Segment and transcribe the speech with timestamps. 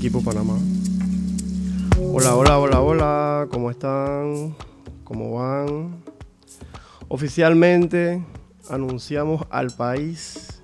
[0.00, 0.56] equipo Panamá.
[2.00, 4.56] Hola, hola, hola, hola, ¿cómo están?
[5.04, 6.02] ¿Cómo van?
[7.08, 8.24] Oficialmente
[8.70, 10.62] anunciamos al país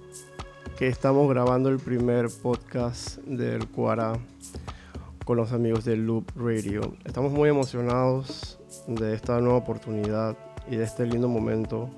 [0.78, 4.14] que estamos grabando el primer podcast del Cuara
[5.26, 6.94] con los amigos de Loop Radio.
[7.04, 10.34] Estamos muy emocionados de esta nueva oportunidad
[10.66, 11.90] y de este lindo momento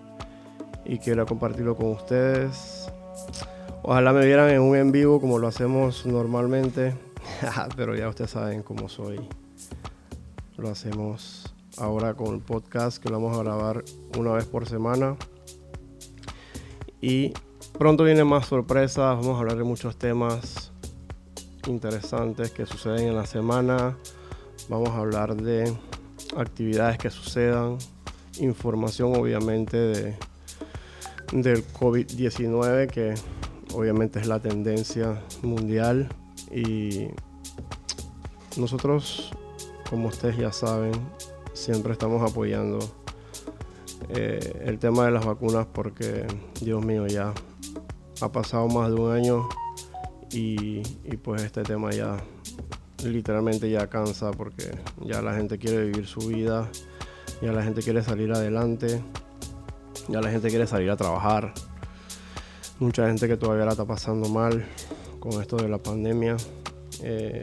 [0.85, 2.91] y quiero compartirlo con ustedes.
[3.85, 6.95] Ojalá me vieran en un en vivo como lo hacemos normalmente,
[7.77, 9.19] pero ya ustedes saben cómo soy.
[10.57, 13.85] Lo hacemos ahora con el podcast que lo vamos a grabar
[14.19, 15.17] una vez por semana.
[17.01, 17.33] Y
[17.79, 20.73] pronto vienen más sorpresas, vamos a hablar de muchos temas
[21.67, 23.97] interesantes que suceden en la semana.
[24.69, 25.73] Vamos a hablar de
[26.37, 27.79] actividades que sucedan,
[28.41, 30.17] información obviamente de,
[31.33, 33.15] del COVID-19 que
[33.75, 36.09] obviamente es la tendencia mundial
[36.51, 37.09] y
[38.59, 39.31] nosotros,
[39.89, 40.93] como ustedes ya saben,
[41.53, 42.79] siempre estamos apoyando
[44.11, 46.27] eh, el tema de las vacunas porque,
[46.61, 47.33] Dios mío, ya
[48.21, 49.49] ha pasado más de un año
[50.31, 50.83] y,
[51.23, 52.17] pues este tema ya
[53.05, 56.69] literalmente ya cansa porque ya la gente quiere vivir su vida,
[57.41, 59.03] ya la gente quiere salir adelante,
[60.09, 61.55] ya la gente quiere salir a trabajar
[62.81, 64.65] mucha gente que todavía la está pasando mal
[65.19, 66.37] con esto de la pandemia.
[67.03, 67.43] Eh,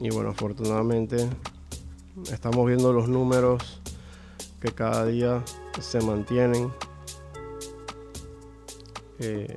[0.00, 1.28] y bueno, afortunadamente
[2.32, 3.80] estamos viendo los números
[4.60, 5.42] que cada día
[5.80, 6.70] se mantienen
[9.18, 9.56] eh,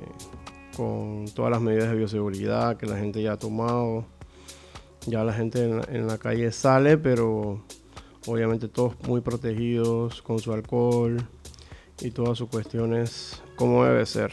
[0.76, 4.04] con todas las medidas de bioseguridad que la gente ya ha tomado.
[5.06, 7.62] Ya la gente en en la calle sale, pero
[8.26, 11.26] obviamente todos muy protegidos con su alcohol
[12.00, 14.32] y todas sus cuestiones como debe ser.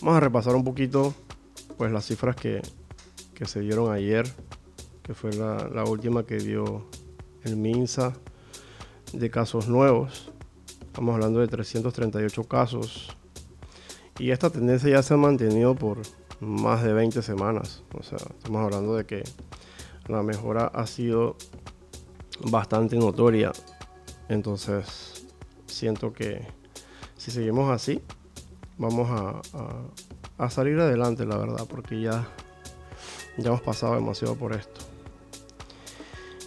[0.00, 1.14] Vamos a repasar un poquito
[1.76, 2.62] pues las cifras que,
[3.44, 4.26] se dieron ayer,
[5.06, 6.84] que fue la, última que dio
[7.44, 8.12] el MINSA
[9.12, 10.32] de casos nuevos.
[10.80, 13.16] Estamos hablando de 338 casos.
[14.18, 15.98] Y esta tendencia ya se ha mantenido por
[16.40, 17.84] más de 20 semanas.
[17.94, 19.22] O sea, estamos hablando de que
[20.08, 21.36] la mejora ha sido
[22.50, 23.52] bastante notoria.
[24.28, 25.24] Entonces,
[25.66, 26.44] siento que
[27.16, 28.02] si seguimos así,
[28.76, 32.26] vamos a, salir adelante, la verdad, porque ya,
[33.36, 34.95] ya hemos pasado demasiado por esto.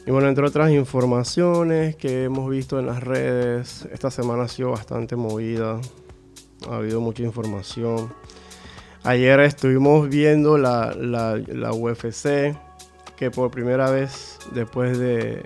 [0.10, 4.72] Y bueno, entre otras informaciones que hemos visto en las redes, esta semana ha sido
[4.72, 5.80] bastante movida,
[6.68, 8.12] ha habido mucha información.
[9.04, 10.96] Ayer estuvimos viendo la,
[11.76, 12.58] UFC,
[13.18, 15.44] que por primera vez después de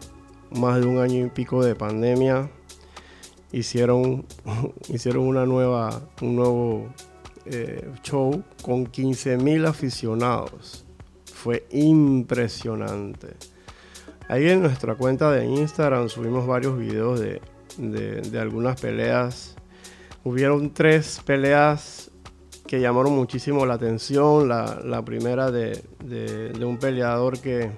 [0.52, 2.50] más de un año y pico de pandemia,
[3.52, 4.25] hicieron,
[4.88, 6.94] hicieron una nueva, un nuevo
[7.47, 10.85] eh, show con 15.000 aficionados.
[11.25, 13.35] Fue impresionante.
[14.29, 17.41] Ahí en nuestra cuenta de Instagram subimos varios videos de,
[17.78, 19.56] de, algunas peleas.
[20.23, 22.09] Hubieron tres peleas
[22.66, 24.47] que llamaron muchísimo la atención.
[24.47, 27.72] La, primera de, de, un peleador que,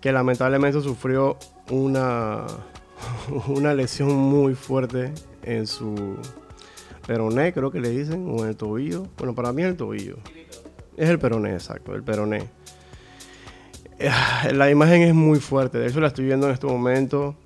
[0.00, 1.38] que lamentablemente sufrió
[1.70, 2.44] una,
[3.48, 6.16] una lesión muy fuerte en su
[7.06, 9.06] peroné, creo que le dicen, o en el tobillo.
[9.16, 10.16] Bueno, para mí es el tobillo.
[10.98, 12.57] Es el peroné, exacto, el peroné.
[14.52, 17.36] La imagen es muy fuerte, de hecho la estoy viendo en este momento.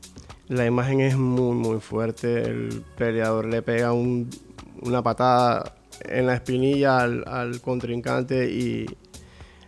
[0.48, 2.42] La imagen es muy, muy fuerte.
[2.42, 8.86] El peleador le pega una patada en la espinilla al, contrincante y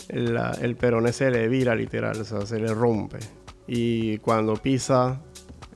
[0.09, 3.19] el peroné se le vira literal, o sea, se le rompe.
[3.67, 5.23] Y cuando pisa,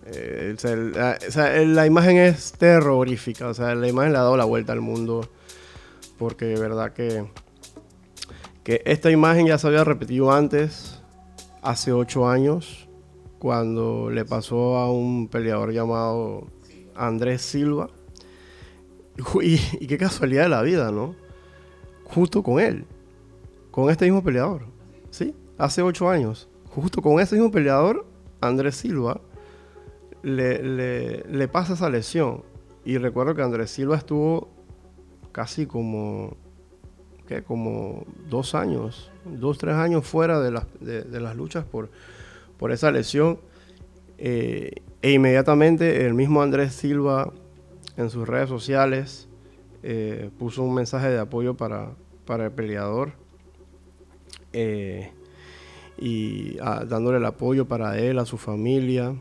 [0.04, 0.54] eh,
[1.66, 5.26] la, imagen es terrorífica, o sea, la imagen le ha dado la vuelta al mundo,
[6.18, 7.24] porque de verdad que,
[8.62, 10.97] que esta imagen ya se había repetido antes,
[11.62, 12.88] hace ocho años,
[13.38, 16.46] cuando le pasó a un peleador llamado
[16.94, 17.90] Andrés Silva.
[19.42, 21.16] Y, qué casualidad de la vida, ¿no?
[22.04, 22.84] Justo con él,
[23.72, 24.62] con este mismo peleador,
[25.10, 25.34] ¿sí?
[25.58, 28.06] Hace ocho años, justo con ese mismo peleador,
[28.40, 29.20] Andrés Silva,
[30.22, 32.44] le, le, pasa esa lesión.
[32.84, 34.48] Y recuerdo que Andrés Silva estuvo
[35.32, 36.36] casi como,
[37.26, 37.42] ¿qué?
[37.42, 41.90] como dos años, dos, tres años fuera de, de, las luchas por,
[42.58, 43.38] por esa lesión.
[44.18, 47.32] Eh, e inmediatamente el mismo Andrés Silva
[47.96, 49.28] en sus redes sociales
[49.82, 51.90] eh, puso un mensaje de apoyo para,
[52.26, 53.12] para el peleador.
[54.52, 55.12] Eh,
[55.98, 59.14] y ah, dándole el apoyo para él, a su familia,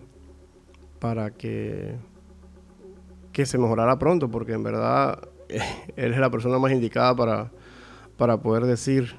[1.00, 1.95] para que,
[3.31, 5.27] que se mejorara pronto, porque en verdad
[5.95, 7.51] él es la persona más indicada para,
[8.18, 9.15] para poder decir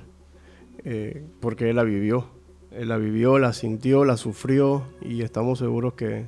[0.85, 2.27] eh, porque él la vivió.
[2.71, 6.27] Él la vivió, la sintió, la sufrió y estamos seguros que,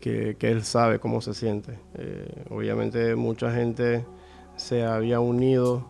[0.00, 1.78] que, él sabe cómo se siente.
[1.94, 4.04] Eh, obviamente mucha gente
[4.56, 5.88] se había unido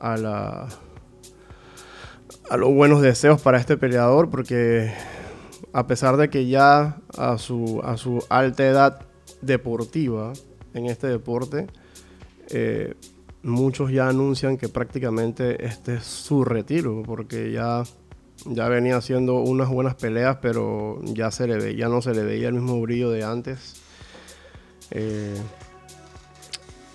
[0.00, 0.68] a, la,
[2.50, 4.92] a los buenos deseos para este peleador porque
[5.72, 9.06] a pesar de que ya a su, a su alta edad
[9.40, 10.32] deportiva
[10.74, 11.66] en este deporte,
[12.50, 12.94] eh,
[13.42, 17.82] muchos ya anuncian que prácticamente este es su retiro, porque ya,
[18.46, 22.48] ya venía haciendo unas buenas peleas, pero ya, se le ya no se le veía
[22.48, 23.82] el mismo brillo de antes.
[24.90, 25.36] Eh,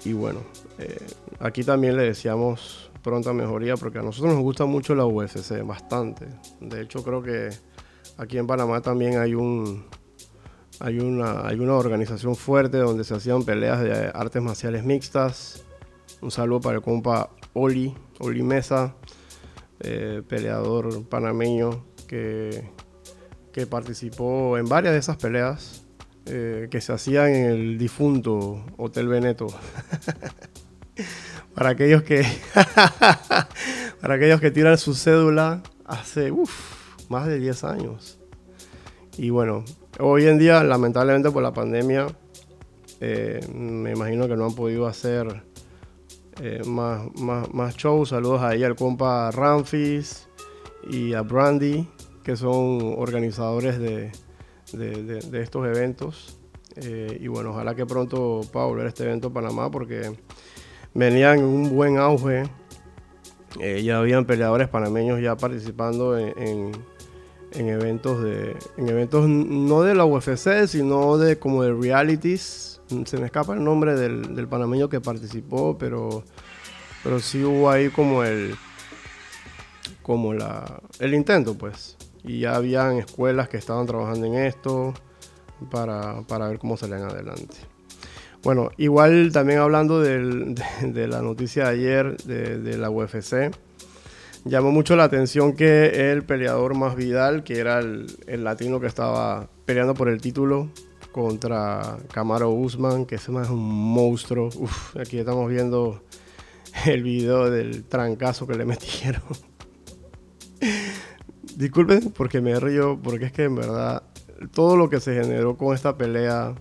[0.06, 0.42] y bueno,
[0.78, 1.06] eh,
[1.40, 6.28] aquí también le deseamos pronta mejoría, porque a nosotros nos gusta mucho la UFC, bastante.
[6.60, 7.50] De hecho, creo que
[8.18, 9.86] aquí en Panamá también hay un...
[10.80, 15.66] Hay una, hay una organización fuerte donde se hacían peleas de artes marciales mixtas,
[16.22, 18.96] un saludo para el compa Oli, Oli Mesa,
[19.80, 22.70] eh, peleador panameño que,
[23.52, 25.86] que, participó en varias de esas peleas
[26.26, 29.48] eh, que se hacían en el difunto Hotel Veneto.
[31.54, 32.24] para aquellos que
[34.02, 36.32] para aquellos que tiran su cédula hace
[37.10, 38.20] más de 10 años.
[39.18, 39.66] Y bueno,
[40.00, 42.08] hoy en día, lamentablemente por la pandemia,
[43.00, 45.44] eh, me imagino que no han podido hacer
[46.42, 48.10] eh, más, más, shows.
[48.10, 50.28] Saludos ahí al compa Ramfis
[50.90, 51.88] y a Brandy,
[52.24, 54.12] que son organizadores de,
[54.74, 56.40] de, estos eventos.
[56.76, 60.12] Eh, y bueno, ojalá que pronto pueda volver a este evento Panamá porque
[60.94, 62.44] venían en un buen auge.
[63.60, 69.96] Eh, ya habían peleadores panameños ya participando en, en, eventos de en eventos no de
[69.96, 75.02] la UFC sino de como de realities se me escapa el nombre del, panameño que
[75.02, 76.24] participó, pero,
[77.04, 78.56] pero sí hubo ahí como el,
[80.02, 81.98] como la, el intento, pues.
[82.24, 84.94] Y ya habían escuelas que estaban trabajando en esto
[85.72, 87.58] para, ver cómo salían adelante.
[88.44, 90.56] Bueno, igual también hablando de,
[91.08, 93.52] la noticia de ayer de, la UFC,
[94.46, 98.88] llamó mucho la atención que el peleador más Vidal, que era el, el latino que
[98.88, 100.70] estaba peleando por el título,
[101.18, 104.50] contra Camaro Usman, que ese más es un monstruo.
[104.56, 106.04] Uf, aquí estamos viendo
[106.86, 109.24] el video del trancazo que le metieron.
[111.56, 114.04] Disculpen porque me río, porque es que en verdad
[114.52, 116.54] todo lo que se generó con esta pelea,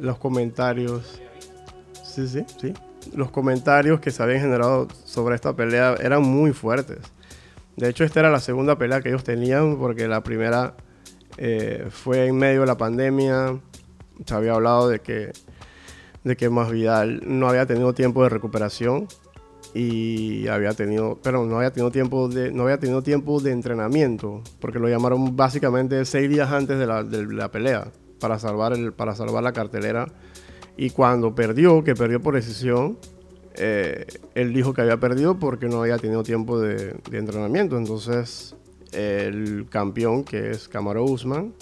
[0.00, 1.20] los comentarios,
[2.02, 2.72] sí, sí, sí,
[3.14, 7.00] los comentarios que se habían generado sobre esta pelea eran muy fuertes.
[7.76, 10.76] De hecho, esta era la segunda pelea que ellos tenían, porque la primera
[11.42, 13.58] eh, fue en medio de la pandemia.
[14.26, 15.32] Se había hablado de que,
[16.22, 19.08] de que Masvidal no había tenido tiempo de recuperación
[19.72, 24.42] y había tenido, pero no había tenido tiempo de, no había tenido tiempo de entrenamiento,
[24.60, 28.92] porque lo llamaron básicamente seis días antes de la, de la pelea para salvar el,
[28.92, 30.08] para salvar la cartelera.
[30.76, 32.98] Y cuando perdió, que perdió por decisión,
[33.54, 34.04] eh,
[34.34, 37.78] él dijo que había perdido porque no había tenido tiempo de entrenamiento.
[37.78, 38.56] Entonces
[38.92, 41.54] el campeón, que es Camaro Usman,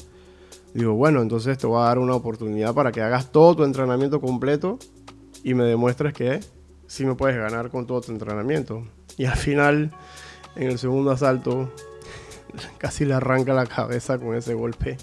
[0.74, 4.20] digo, bueno, entonces te voy a dar una oportunidad para que hagas todo tu entrenamiento
[4.20, 4.78] completo
[5.42, 6.40] y me demuestres que
[6.86, 8.84] sí me puedes ganar con todo tu entrenamiento.
[9.16, 9.92] Y al final,
[10.56, 11.72] en el segundo asalto,
[12.78, 14.96] casi le arranca la cabeza con ese golpe.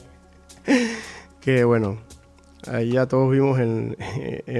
[1.41, 1.97] que bueno,
[2.67, 3.95] ahí ya todos vimos en,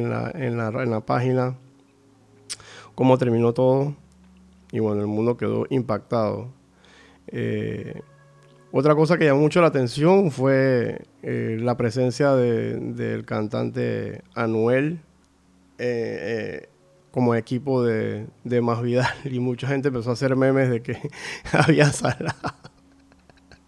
[0.09, 1.57] la, en, la, en la página
[2.95, 3.93] cómo terminó todo.
[4.71, 6.49] Y bueno, el mundo quedó impactado.
[7.27, 8.01] Eh,
[8.71, 14.99] otra cosa que llamó mucho la atención fue eh, la presencia del cantante Anuel
[15.77, 16.67] eh,
[17.11, 20.97] como equipo de, de Más Vidal y mucha gente empezó a hacer memes de que
[21.53, 22.53] había salado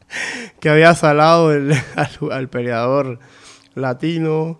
[0.59, 1.49] que había salado
[2.31, 3.19] al, peleador
[3.75, 4.59] latino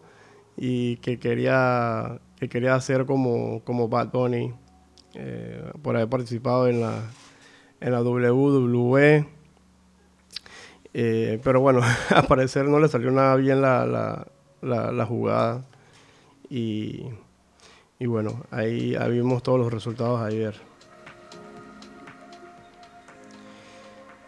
[0.56, 4.54] y que quería que quería hacer como, como Bad Bunny
[5.82, 7.02] por haber participado en la
[7.80, 9.28] en la WWE.
[10.94, 14.26] Eh, pero bueno, a parecer no le salió nada bien la,
[14.62, 15.64] la, jugada.
[16.50, 17.06] Y,
[18.00, 20.56] y, bueno, ahí, vimos todos los resultados ayer.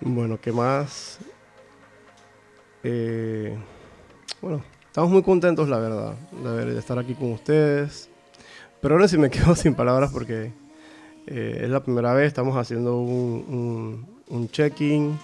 [0.01, 1.19] Bueno, ¿qué más?
[2.83, 3.57] Eh,
[4.41, 8.09] bueno, estamos muy contentos, la verdad, de, estar aquí con ustedes.
[8.81, 10.53] Pero ahora sí me quedo sin palabras porque
[11.31, 15.15] eh, es la primera vez, estamos haciendo un, un, check-in,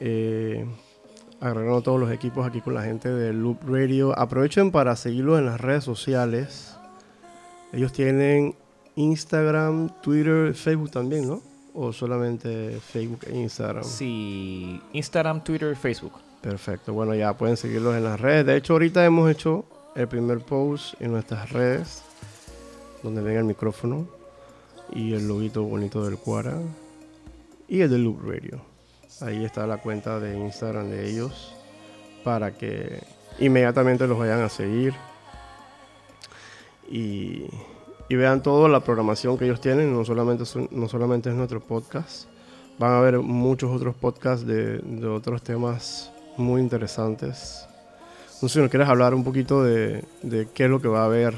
[0.00, 0.64] eh,
[1.38, 4.18] agregando todos los equipos aquí con la gente de Loop Radio.
[4.18, 6.74] Aprovechen para seguirlos en las redes sociales.
[7.74, 8.54] Ellos tienen
[8.96, 11.42] Instagram, Twitter, Facebook también, ¿no?
[11.74, 13.84] o solamente Facebook e Instagram?
[13.84, 16.12] Sí, Instagram, Twitter, Facebook.
[16.40, 18.46] Perfecto, bueno, ya pueden seguirlos en las redes.
[18.46, 22.02] De hecho, ahorita hemos hecho el primer post en nuestras redes,
[23.02, 24.21] donde ven el micrófono
[24.94, 26.58] y el loguito bonito del Cuara
[27.68, 28.60] y el de Loop Radio.
[29.20, 31.54] Ahí está la cuenta de Instagram de ellos
[32.24, 33.02] para que
[33.38, 34.94] inmediatamente los vayan a seguir
[36.88, 37.46] y,
[38.10, 39.90] vean toda la programación que ellos tienen.
[39.90, 42.26] No solamente, no solamente es nuestro podcast,
[42.78, 47.66] van a ver muchos otros podcasts de, de otros temas muy interesantes.
[48.42, 51.02] No sé si nos quieres hablar un poquito de, de qué es lo que va
[51.02, 51.34] a haber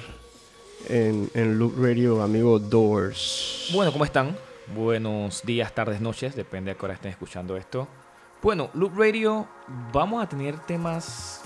[0.89, 3.71] en, Loop Radio, amigo Doors.
[3.73, 4.37] Bueno, ¿cómo están?
[4.75, 7.89] Buenos días, tardes, noches, depende a qué hora estén escuchando esto.
[8.43, 9.47] Bueno, Loop Radio,
[9.93, 11.43] vamos a tener temas.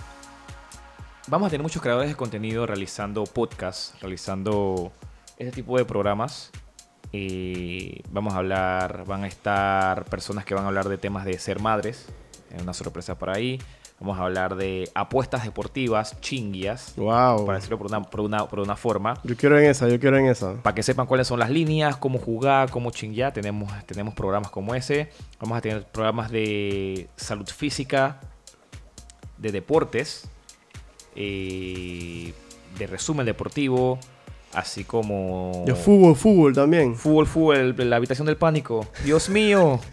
[1.27, 4.93] Vamos a tener muchos creadores de contenido realizando podcasts, realizando
[5.37, 6.51] ese tipo de programas.
[7.13, 11.39] Y vamos a hablar, van a estar personas que van a hablar de temas de
[11.39, 12.07] ser madres,
[12.61, 13.59] una sorpresa por ahí.
[14.01, 16.95] Vamos a hablar de apuestas deportivas, chinguias.
[16.97, 17.45] Wow.
[17.45, 19.15] Para decirlo por una, por, una, por una forma.
[19.25, 20.55] Yo quiero en esa, yo quiero en esa.
[20.63, 23.33] Para que sepan cuáles son las líneas, cómo jugar, cómo chinguear.
[23.33, 25.11] Tenemos, tenemos programas como ese.
[25.41, 28.21] Vamos a tener programas de salud física,
[29.37, 30.29] de deportes,
[31.17, 32.33] eh,
[32.79, 33.99] de resumen deportivo,
[34.53, 35.65] así como...
[35.67, 36.95] De fútbol, fútbol también.
[36.95, 38.87] Fútbol, fútbol, la habitación del pánico.
[39.05, 39.81] Dios mío.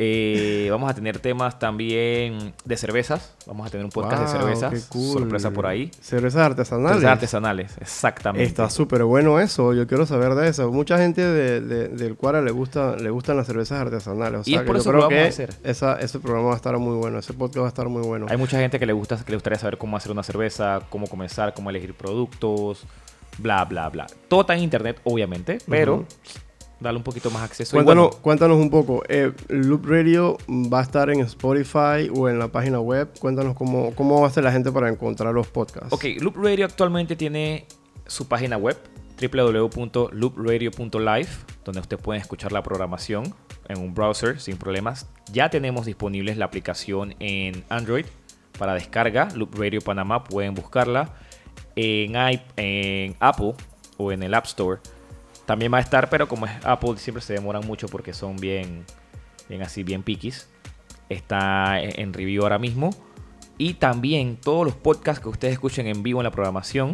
[0.00, 3.34] Eh, vamos a tener temas también de cervezas.
[3.46, 4.84] Vamos a tener un podcast de cervezas.
[4.90, 5.12] cool.
[5.18, 5.90] Sorpresa por ahí.
[6.00, 6.92] Cervezas artesanales.
[6.98, 8.44] Cervezas artesanales, exactamente.
[8.46, 10.70] Está súper bueno eso, yo quiero saber de eso.
[10.70, 14.38] Mucha gente de, de- del Cuara le gusta le gustan las cervezas artesanales.
[14.38, 15.54] O Y sea, es por que eso yo creo que que hacer.
[15.64, 18.26] esa- ese programa va a estar muy bueno, ese podcast va a estar muy bueno.
[18.30, 21.08] Hay mucha gente que le gusta, que le gustaría saber cómo hacer una cerveza, cómo
[21.08, 22.84] comenzar, cómo elegir productos,
[23.38, 24.06] bla, bla, bla.
[24.28, 26.04] Todo está en internet, obviamente, pero.
[26.80, 27.76] Dale un poquito más acceso.
[27.76, 32.38] Cuéntanos, bueno, cuéntanos un poco, eh, Loop Radio va a estar en Spotify o en
[32.38, 33.08] la página web.
[33.18, 35.92] Cuéntanos cómo, cómo va a hacer la gente para encontrar los podcasts.
[35.92, 37.66] ok, Loop Radio actualmente tiene
[38.06, 38.78] su página web
[39.20, 41.28] www.loopradio.live
[41.64, 43.34] donde usted puede escuchar la programación
[43.68, 45.08] en un browser sin problemas.
[45.32, 48.06] Ya tenemos disponibles la aplicación en Android
[48.58, 51.14] para descarga, Loop Radio Panamá, pueden buscarla
[51.76, 52.16] en
[53.20, 53.54] Apple
[53.98, 54.80] o en el App Store.
[55.48, 58.84] También va a estar, pero como es Apple, siempre se demoran mucho porque son bien,
[59.48, 60.46] bien así, bien piquis.
[61.08, 62.90] Está en en review ahora mismo.
[63.56, 66.92] Y también todos los podcasts que ustedes escuchen en vivo en la programación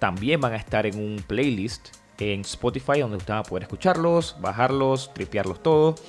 [0.00, 4.38] también van a estar en un playlist en Spotify donde ustedes van a poder escucharlos,
[4.40, 6.02] bajarlos, tripearlos todos.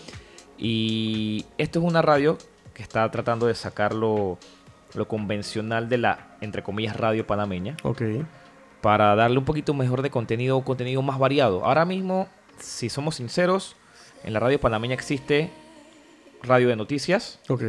[0.57, 2.39] Y esto es una radio
[2.73, 4.39] que está tratando de sacar lo,
[4.95, 8.01] lo convencional de la, entre comillas, radio panameña Ok,
[8.85, 11.65] para darle un poquito mejor de contenido, contenido más variado.
[11.65, 12.27] Ahora mismo,
[12.59, 13.75] si somos sinceros,
[14.23, 15.49] en la radio panameña existe
[16.43, 17.63] radio de noticias, ok,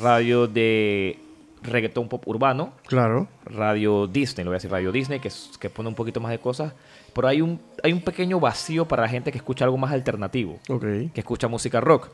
[0.00, 1.18] radio de
[1.62, 3.26] reggaetón pop urbano, claro.
[3.44, 6.30] radio Disney, lo voy a decir radio Disney, que, es- que pone un poquito más
[6.30, 6.74] de cosas,
[7.12, 10.60] pero hay un, hay un pequeño vacío para la gente que escucha algo más alternativo,
[11.12, 12.08] que escucha música rock,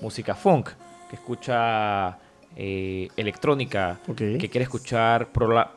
[0.00, 0.70] música funk,
[1.08, 2.18] que escucha
[2.56, 5.28] eh, electrónica, que quiere escuchar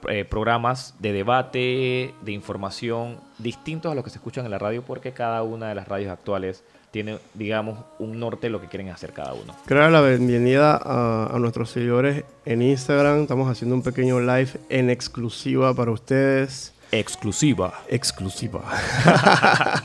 [0.10, 4.82] eh, programas de debate, de información distintos a los que se escuchan en la radio,
[4.82, 8.90] porque cada una de las radios actuales tiene, digamos, un norte de lo que quieren
[8.90, 9.54] hacer cada uno.
[9.68, 13.24] Dar la bienvenida a, a nuestros seguidores en Instagram.
[13.24, 16.74] Estamos haciendo un pequeño live en exclusiva para ustedes.
[16.92, 17.74] Exclusiva.
[17.88, 18.64] Exclusiva.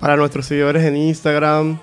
[0.00, 1.78] para nuestros seguidores en Instagram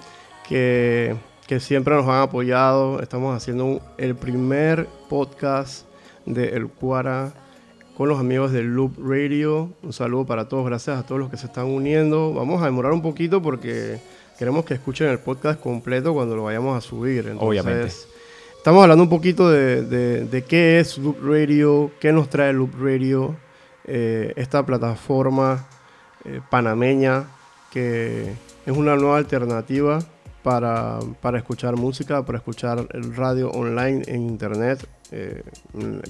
[0.47, 1.15] que,
[1.51, 3.01] que siempre nos han apoyado.
[3.01, 5.85] Estamos haciendo un- el primer podcast
[6.25, 7.33] de El Cuara
[7.97, 9.69] con los amigos de Loop Radio.
[9.83, 10.65] Un saludo para todos.
[10.65, 12.33] Gracias a todos los que se están uniendo.
[12.33, 13.99] Vamos a demorar un poquito porque
[14.39, 17.27] queremos que escuchen el podcast completo cuando lo vayamos a subir.
[17.27, 17.93] Entonces, Obviamente.
[18.55, 22.75] Estamos hablando un poquito de, de- de qué es Loop Radio, qué nos trae Loop
[22.81, 23.35] Radio,
[23.83, 25.67] eh, esta plataforma
[26.23, 27.25] eh, panameña
[27.71, 28.31] que
[28.65, 29.99] es una nueva alternativa
[30.43, 34.87] para, para escuchar música, para escuchar radio online en internet.
[35.11, 35.43] Eh,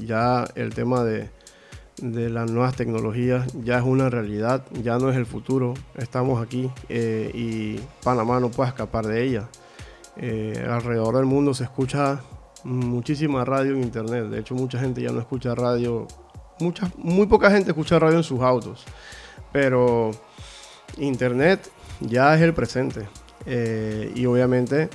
[0.06, 1.30] ya el tema de,
[2.02, 5.74] de las nuevas tecnologías ya es una realidad, ya no es el futuro.
[5.96, 9.48] Estamos aquí eh, y Panamá no puede escapar de ella.
[10.18, 12.22] Eh, alrededor del mundo se escucha
[12.64, 14.26] muchísima radio en internet.
[14.26, 16.08] De hecho, mucha gente ya no escucha radio.
[16.60, 18.84] Mucha, muy poca gente escucha radio en sus autos.
[19.52, 20.12] Pero
[20.98, 21.70] internet
[22.00, 23.08] ya es el presente.
[23.46, 24.90] Eh, y obviamente,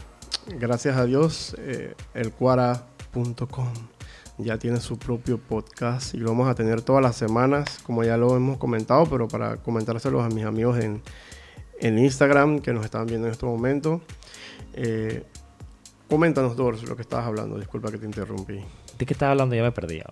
[0.58, 3.72] gracias a Dios, eh, elcuara.com
[4.38, 8.16] ya tiene su propio podcast y lo vamos a tener todas las semanas, como ya
[8.16, 11.02] lo hemos comentado, pero para comentárselos a mis amigos en,
[11.80, 14.02] en Instagram, que nos están viendo en este momento.
[14.74, 15.24] Eh,
[16.08, 17.58] coméntanos, Dors, lo que estabas hablando.
[17.58, 18.60] Disculpa que te interrumpí.
[18.98, 19.54] ¿De qué estás hablando?
[19.54, 20.02] Ya me perdí.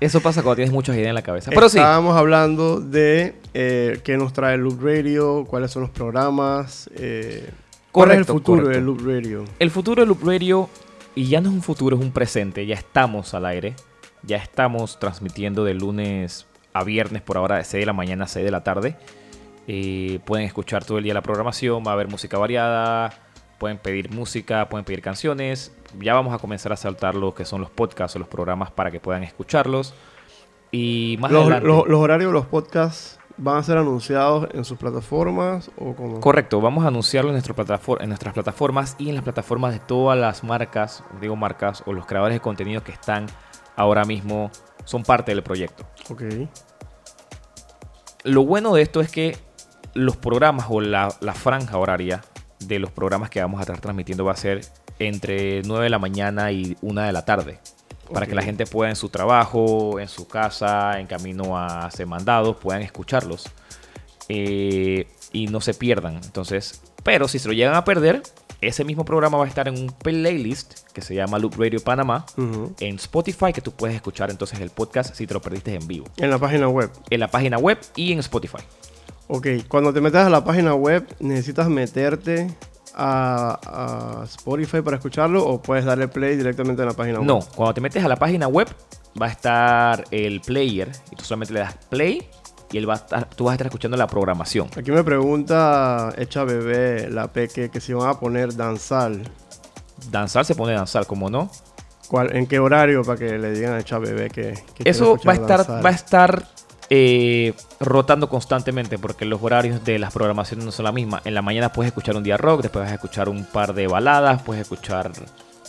[0.00, 1.50] Eso pasa cuando tienes muchas ideas en la cabeza.
[1.50, 6.90] Pero sí, Estábamos hablando de eh, qué nos trae Loop Radio, cuáles son los programas,
[6.96, 7.50] eh,
[7.90, 8.78] cuál es el futuro correcto.
[8.78, 9.44] de Loop Radio.
[9.58, 10.68] el futuro de Loop Radio,
[11.14, 12.66] y ya no es un futuro, es un presente.
[12.66, 13.74] Ya estamos al aire.
[14.24, 18.28] Ya estamos transmitiendo de lunes a viernes por ahora de 6 de la mañana a
[18.28, 18.96] 6 de la tarde.
[19.66, 23.12] Eh, pueden escuchar todo el día la programación, va a haber música variada,
[23.62, 25.70] pueden pedir música, pueden pedir canciones.
[26.00, 28.90] Ya vamos a comenzar a saltar lo que son los podcasts o los programas para
[28.90, 29.94] que puedan escucharlos.
[30.72, 31.68] Y más Los, adelante.
[31.68, 36.18] los- los horarios de los podcasts van a ser anunciados en sus plataformas o como...
[36.20, 39.78] Correcto, vamos a anunciarlo en, nuestro platafor- en nuestras plataformas y en las plataformas de
[39.78, 43.26] todas las marcas, digo marcas, o los creadores de contenido que están
[43.76, 44.50] ahora mismo,
[44.84, 45.84] son parte del proyecto.
[46.10, 46.22] Ok.
[48.24, 49.36] Lo bueno de esto es que
[49.94, 52.22] los programas o la, la franja horaria
[52.68, 54.60] de los programas que vamos a estar transmitiendo va a ser
[54.98, 57.58] entre 9 de la mañana y 1 de la tarde.
[58.12, 62.06] Para que la gente pueda en su trabajo, en su casa, en camino a hacer
[62.06, 63.46] mandados, puedan escucharlos.
[64.28, 66.16] eh, y no se pierdan.
[66.16, 68.22] Entonces, pero si se lo llegan a perder,
[68.60, 72.24] ese mismo programa va a estar en un playlist que se llama Loop Radio Panamá
[72.78, 76.06] en Spotify, que tú puedes escuchar entonces el podcast si te lo perdiste en vivo.
[76.18, 76.90] En la página web.
[77.10, 78.58] En la página web y en Spotify.
[79.28, 82.54] Ok, cuando te metas a la página web, ¿necesitas meterte
[82.94, 87.26] a, a Spotify para escucharlo o puedes darle play directamente en la página web?
[87.26, 88.68] No, cuando te metes a la página web
[89.20, 92.28] va a estar el player y tú solamente le das play
[92.72, 94.68] y él va a estar, tú vas a estar escuchando la programación.
[94.76, 99.22] Aquí me pregunta Echa Bebé, la peque, que si van a poner danzal.
[100.10, 101.50] Danzar se pone danzar, como no.
[102.08, 105.32] ¿Cuál, ¿En qué horario para que le digan a Echa Bebé que, que Eso va
[105.32, 105.84] a estar, danzal?
[105.84, 106.48] va a estar
[106.94, 111.22] eh, rotando constantemente porque los horarios de las programaciones no son la misma.
[111.24, 113.86] En la mañana puedes escuchar un día rock, después vas a escuchar un par de
[113.86, 115.10] baladas, puedes escuchar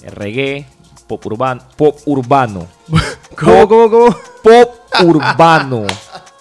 [0.01, 0.65] eh, reggae,
[1.07, 2.67] pop urbano, pop urbano,
[3.39, 4.17] ¿Cómo, cómo, cómo?
[4.43, 5.88] pop urbano.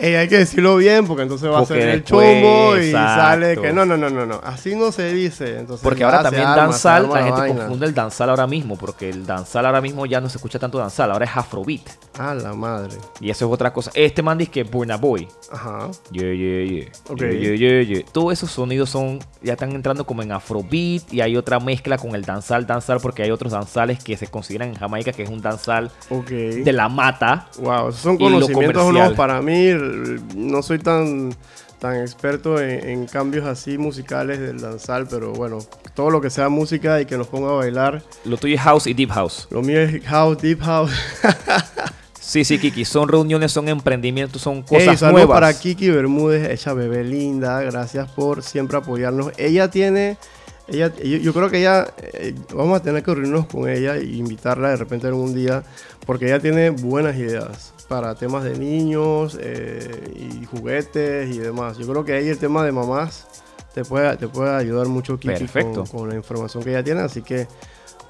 [0.00, 3.22] Ey, hay que decirlo bien porque entonces va Porque a ser el chombo y exacto.
[3.22, 4.40] sale que no, no, no, no, no.
[4.42, 5.58] Así no se dice.
[5.58, 7.58] Entonces Porque ahora también arma, danzal, la la gente vaina.
[7.58, 10.78] confunde el danzal ahora mismo, porque el danzal ahora mismo ya no se escucha tanto
[10.78, 11.82] danzal, ahora es afrobeat.
[12.18, 12.96] A la madre.
[13.20, 13.90] Y eso es otra cosa.
[13.94, 15.28] Este man dice que Burna Boy.
[15.52, 15.90] Ajá.
[16.10, 16.88] Yeah, yeah, yeah.
[17.08, 17.20] Ok.
[17.20, 18.02] Yeah, yeah, yeah.
[18.10, 22.14] Todos esos sonidos son, ya están entrando como en afrobeat y hay otra mezcla con
[22.14, 25.42] el danzal, danzal, porque hay otros danzales que se consideran en Jamaica que es un
[25.42, 25.90] danzal
[26.28, 27.48] de la mata.
[27.58, 29.70] Wow, esos son conocimientos nuevos para mí.
[30.34, 31.34] No soy tan,
[31.78, 35.58] tan experto en, en cambios así musicales del danzal, pero bueno,
[35.94, 38.02] todo lo que sea música y que nos ponga a bailar.
[38.24, 39.48] Lo tuyo es house y deep house.
[39.50, 40.92] Lo mío es house, deep house.
[42.30, 42.84] Sí, sí, Kiki.
[42.84, 45.34] Son reuniones, son emprendimientos, son cosas nuevas.
[45.34, 47.60] para Kiki Bermúdez, esa bebé linda.
[47.62, 49.32] Gracias por siempre apoyarnos.
[49.36, 50.16] Ella tiene,
[50.70, 54.04] ella, yo, yo creo que ella, eh, vamos a tener que reunirnos con ella e
[54.04, 55.62] invitarla de repente algún día,
[56.06, 61.76] porque ella tiene buenas ideas para temas de niños eh, y juguetes y demás.
[61.78, 63.26] Yo creo que ahí el tema de mamás
[63.74, 65.84] te puede, te puede ayudar mucho Kiki Perfecto.
[65.84, 67.46] Con, con la información que ella tiene, así que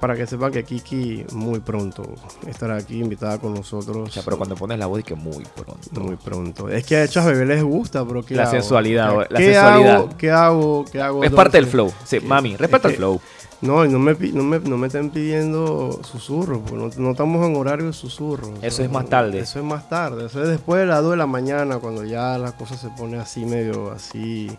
[0.01, 2.03] para que sepan que Kiki muy pronto
[2.47, 4.09] estará aquí invitada con nosotros.
[4.09, 6.01] O sea, pero cuando pones la voz, y que muy pronto.
[6.01, 6.69] Muy pronto.
[6.71, 8.53] Es que a estos bebés les gusta, pero ¿qué La hago?
[8.53, 9.95] sensualidad, ¿Qué, la qué sensualidad.
[9.97, 10.09] Hago?
[10.17, 10.85] ¿Qué hago?
[10.91, 11.23] ¿Qué hago?
[11.23, 11.93] Es parte del flow.
[12.05, 13.21] Sí, mami, respeta Es el flow.
[13.61, 17.47] No, y no me, no me, no me estén pidiendo susurros, porque no, no estamos
[17.47, 18.53] en horario de susurros.
[18.63, 19.39] Eso es más tarde.
[19.39, 20.27] Eso es más tarde.
[20.27, 23.19] Eso es después de las 2 de la mañana, cuando ya la cosa se pone
[23.19, 24.51] así medio así.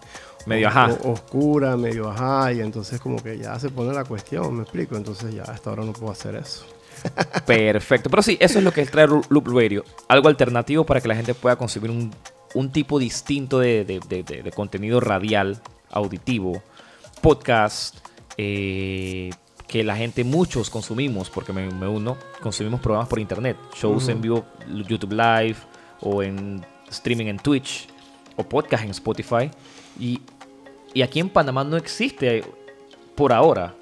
[0.45, 0.89] Medio ajá.
[1.03, 2.51] oscura, medio ajá.
[2.53, 4.95] Y entonces como que ya se pone la cuestión, me explico.
[4.95, 6.65] Entonces ya hasta ahora no puedo hacer eso.
[7.45, 8.09] Perfecto.
[8.09, 9.83] Pero sí, eso es lo que trae Ru- Loop Radio.
[10.07, 12.11] Algo alternativo para que la gente pueda consumir un,
[12.53, 16.61] un tipo distinto de, de- de- de- de contenido radial, auditivo,
[17.21, 17.97] podcast,
[18.37, 19.31] eh,
[19.67, 24.21] que la gente, muchos consumimos, porque me, me uno, consumimos programas por internet, shows en
[24.21, 25.55] vivo, YouTube Live,
[26.01, 27.87] o en streaming en Twitch,
[28.35, 29.49] o podcast en Spotify.
[29.99, 30.21] Y,
[30.93, 32.43] y aquí en Panamá no existe,
[33.15, 33.75] por ahora,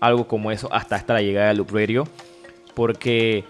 [0.00, 2.04] algo como eso hasta hasta la llegada de Loop Radio.
[2.74, 3.44] Porque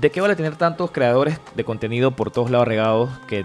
[0.00, 3.44] ¿de qué vale tener tantos creadores de contenido por todos lados regados que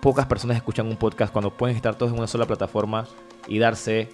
[0.00, 3.06] pocas personas escuchan un podcast cuando pueden estar todos en una sola plataforma
[3.46, 4.08] y darse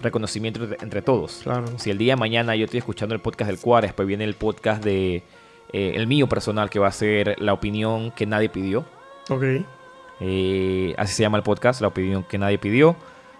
[0.00, 1.40] reconocimiento entre, entre todos?
[1.42, 1.66] Claro.
[1.78, 4.34] Si el día de mañana yo estoy escuchando el podcast del Cuara, después viene el
[4.34, 5.22] podcast de
[5.72, 8.84] eh, el mío personal que va a ser la opinión que nadie pidió.
[9.28, 9.42] Ok.
[10.20, 12.96] Eh, así se llama el podcast, la opinión que nadie pidió.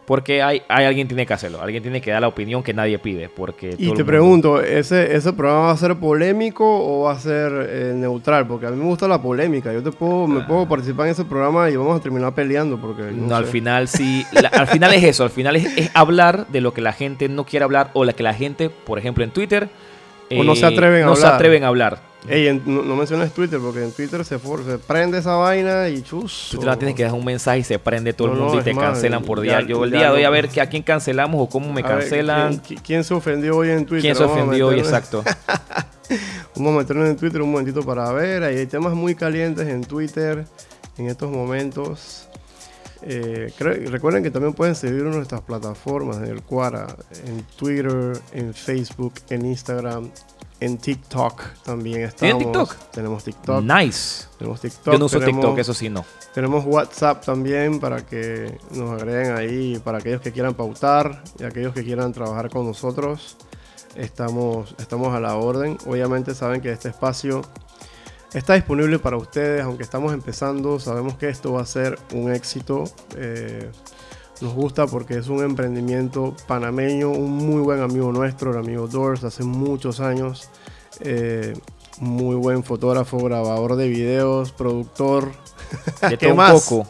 [0.06, 2.98] Porque hay, hay alguien tiene que hacerlo, alguien tiene que dar la opinión que nadie
[2.98, 3.30] pide.
[3.30, 7.18] Porque Y te mundo- pregunto, ¿ese, ¿ese programa va a ser polémico o va a
[7.18, 8.46] ser eh, neutral?
[8.46, 9.72] Porque a mí me gusta la polémica.
[9.72, 13.00] Yo te puedo, me puedo participar en ese programa y vamos a terminar peleando porque...
[13.12, 14.26] No, no al final sí.
[14.32, 15.24] la- al final es eso.
[15.24, 18.12] Al final es, es hablar de lo que la gente no quiere hablar o la
[18.12, 19.70] que la gente, por ejemplo, en Twitter.
[20.28, 21.34] eh, O no se atreven a no se hablar.
[21.36, 22.00] atreven a hablar.
[22.26, 25.88] Ey, en- no, no menciones Twitter porque en Twitter se, for- se prende esa vaina
[25.90, 26.56] y chus.
[26.58, 28.60] Te la tienes que dejar un mensaje y se prende todo el No, no, mundo
[28.60, 29.60] y te más, cancelan por día.
[29.60, 31.82] ya- Yo el día de hoy a ver que a quién cancelamos o cómo me
[31.82, 32.56] A ver, cancelan.
[32.58, 34.00] ¿quién, quién se ofendió hoy en Twitter?
[34.02, 34.78] ¿Quién se ofendió hoy?
[34.78, 35.22] Exacto.
[36.56, 38.42] Vamos a meternos en Twitter un momentito para ver.
[38.42, 40.46] Ahí hay temas muy calientes en Twitter
[40.96, 42.28] en estos momentos.
[43.06, 43.52] Eh,
[43.90, 46.86] recuerden que también pueden seguir nuestras plataformas en el Quara,
[47.26, 50.10] en Twitter, en Facebook, en Instagram,
[50.60, 52.42] en TikTok también estamos.
[52.42, 52.74] TikTok?
[52.92, 53.62] Tenemos TikTok.
[53.62, 54.24] Nice.
[54.38, 54.92] Tenemos TikTok.
[54.94, 56.04] Yo no uso tenemos- TikTok, eso sí no.
[56.32, 61.74] Tenemos WhatsApp también para que nos agreguen ahí, para aquellos que quieran pautar y aquellos
[61.74, 63.36] que quieran trabajar con nosotros.
[63.96, 65.76] Estamos, estamos a la orden.
[65.86, 67.42] Obviamente saben que este espacio
[68.34, 70.78] está disponible para ustedes, aunque estamos empezando.
[70.78, 72.84] Sabemos que esto va a ser un éxito.
[73.16, 73.70] Eh,
[74.40, 79.24] nos gusta porque es un emprendimiento panameño, un muy buen amigo nuestro, el amigo Doors,
[79.24, 80.50] hace muchos años.
[81.00, 81.56] Eh,
[82.00, 85.30] muy buen fotógrafo, grabador de videos, productor.
[86.02, 86.68] De ¿Qué todo un más?
[86.68, 86.86] poco.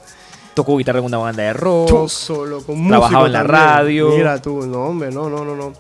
[0.55, 1.89] Tocó guitarra en una banda de rock.
[1.89, 3.61] Tú solo, con Trabajaba en la también.
[3.61, 4.11] radio.
[4.11, 5.73] Mira tú, no, hombre, no, no, no, no.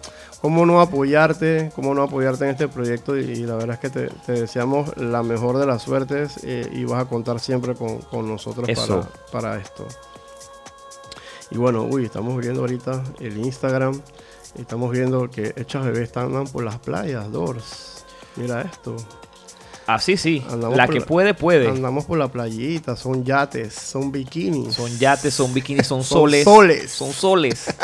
[0.44, 1.72] ¿Cómo no apoyarte?
[1.74, 3.16] ¿Cómo no apoyarte en este proyecto?
[3.16, 6.68] Y, y la verdad es que te, te deseamos la mejor de las suertes eh,
[6.70, 9.86] y vas a contar siempre con, con nosotros para, para esto.
[11.50, 13.98] Y bueno, uy, estamos viendo ahorita el Instagram.
[14.58, 18.04] Y estamos viendo que hechas bebés están por las playas, Dors.
[18.36, 18.96] Mira esto.
[19.86, 20.42] Así sí.
[20.50, 21.68] Andamos La que la- puede, puede.
[21.68, 24.74] Andamos por la playita, son yates, son bikinis.
[24.74, 26.44] Son yates, son bikinis, son Son soles.
[26.44, 26.90] soles.
[26.90, 27.66] Son soles.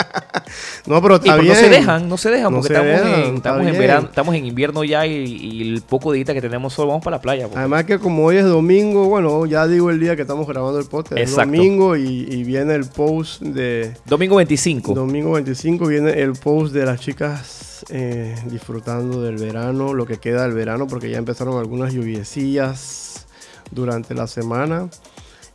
[0.86, 1.54] No, pero está bien.
[1.54, 4.08] no se dejan, no se dejan, No porque se estamos, dejan, en, estamos, en verano,
[4.08, 7.20] estamos en invierno ya y, y el poco de que tenemos sol, vamos para la
[7.22, 7.48] playa.
[7.54, 10.86] Además que como hoy es domingo, bueno, ya digo el día que estamos grabando el
[10.86, 14.94] podcast, es domingo y, y viene el post de Domingo 25.
[14.94, 20.42] domingo 25, viene el post de las chicas eh, disfrutando del verano, lo que queda
[20.42, 23.26] del verano, porque ya empezaron algunas lluviecillas
[23.70, 24.88] durante la semana.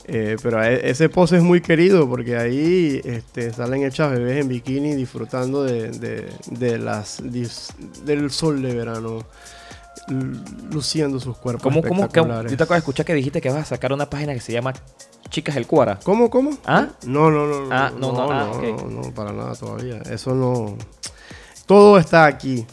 [0.07, 4.47] Eh, pero e- ese post es muy querido porque ahí este, salen hechas bebés en
[4.47, 9.23] bikini disfrutando de, de- de las, dis- del sol de verano,
[10.71, 11.63] luciendo sus cuerpos.
[11.63, 14.09] ¿Cómo, cómo, que, yo te acabo de escuchar que dijiste que vas a sacar una
[14.09, 14.73] página que se llama
[15.29, 15.99] Chicas del Cuara.
[16.03, 16.51] ¿Cómo, cómo?
[16.65, 16.89] ¿Ah?
[17.05, 17.69] No, no, no.
[17.71, 18.63] Ah, no, no, ah, ok.
[18.83, 19.97] no, no, para nada todavía.
[20.09, 20.77] Eso no.
[21.65, 22.65] Todo está aquí.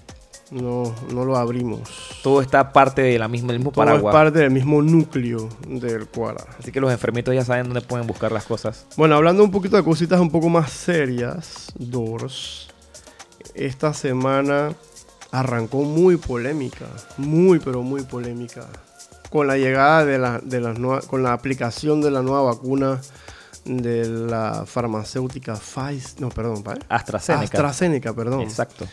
[0.51, 1.81] No, no lo abrimos.
[2.23, 4.13] Todo está parte de la misma, del mismo Todo es paraguas.
[4.13, 6.45] parte del mismo núcleo del Cuara.
[6.59, 8.85] Así que los enfermitos ya saben dónde pueden buscar las cosas.
[8.99, 12.69] Bueno, hablando un poquito de cositas un poco más serias, Doors.
[13.55, 14.75] Esta semana
[15.31, 16.85] arrancó muy polémica.
[17.17, 18.67] Muy, pero muy polémica.
[19.31, 23.01] Con la llegada de la, de las nuevas- con la aplicación de la nueva vacuna
[23.65, 26.21] de la farmacéutica Pfizer.
[26.21, 26.81] No, perdón, ¿vale?
[26.89, 27.45] AstraZeneca.
[27.45, 28.43] AstraZeneca, perdón.
[28.43, 28.87] Exacto.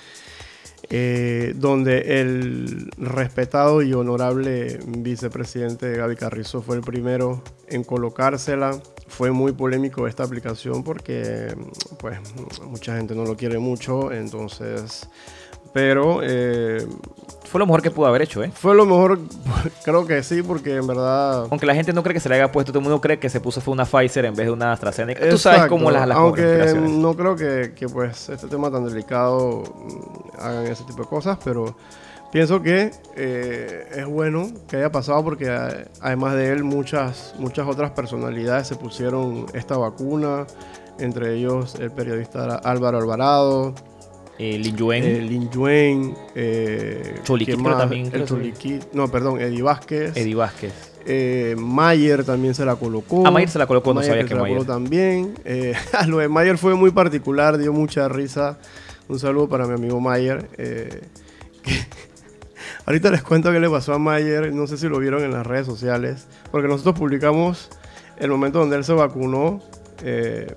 [0.91, 8.79] Eh, donde el respetado y honorable vicepresidente Gaby Carrizo fue el primero en colocársela.
[9.07, 11.53] Fue muy polémico esta aplicación porque
[11.99, 12.17] pues
[12.63, 15.07] mucha gente no lo quiere mucho, entonces...
[15.71, 16.87] Pero eh,
[17.49, 18.51] Fue lo mejor que pudo haber hecho, ¿eh?
[18.53, 19.19] fue lo mejor,
[19.83, 21.47] creo que sí, porque en verdad...
[21.49, 23.27] Aunque la gente no cree que se le haya puesto, todo el mundo cree que
[23.27, 25.27] se puso fue una Pfizer en vez de una AstraZeneca.
[25.27, 28.85] Tú sabes Exacto, cómo las, las Aunque no creo que, que, pues este tema tan
[28.85, 31.75] delicado mm, hagan ese tipo de cosas, pero
[32.31, 37.67] pienso que eh, es bueno que haya pasado porque eh, además de él muchas, muchas
[37.67, 40.45] otras personalidades se pusieron esta vacuna,
[40.99, 43.73] entre ellos el periodista Álvaro Alvarado,
[44.39, 45.03] Eh, Lin Yuen.
[45.03, 50.15] eh, Lin Yuen, eh, Choliquit ¿quién creo también, el creo no, perdón, Eddie Vázquez.
[50.15, 50.73] Eddie Vázquez.
[51.05, 53.27] Eh, Mayer también se la colocó.
[53.27, 54.57] A Mayer se la colocó, no Mayer sabía se que la Mayer.
[54.59, 55.33] colocó también.
[55.43, 55.73] Eh,
[56.07, 58.57] lo de Mayer fue muy particular, dio mucha risa.
[59.09, 60.47] Un saludo para mi amigo Mayer.
[60.57, 61.01] eh,
[61.61, 61.85] que-
[62.85, 64.53] ahorita les cuento qué le pasó a Mayer.
[64.53, 66.27] No sé si lo vieron en las redes sociales.
[66.51, 67.69] Porque nosotros publicamos
[68.19, 69.61] el momento donde él se vacunó.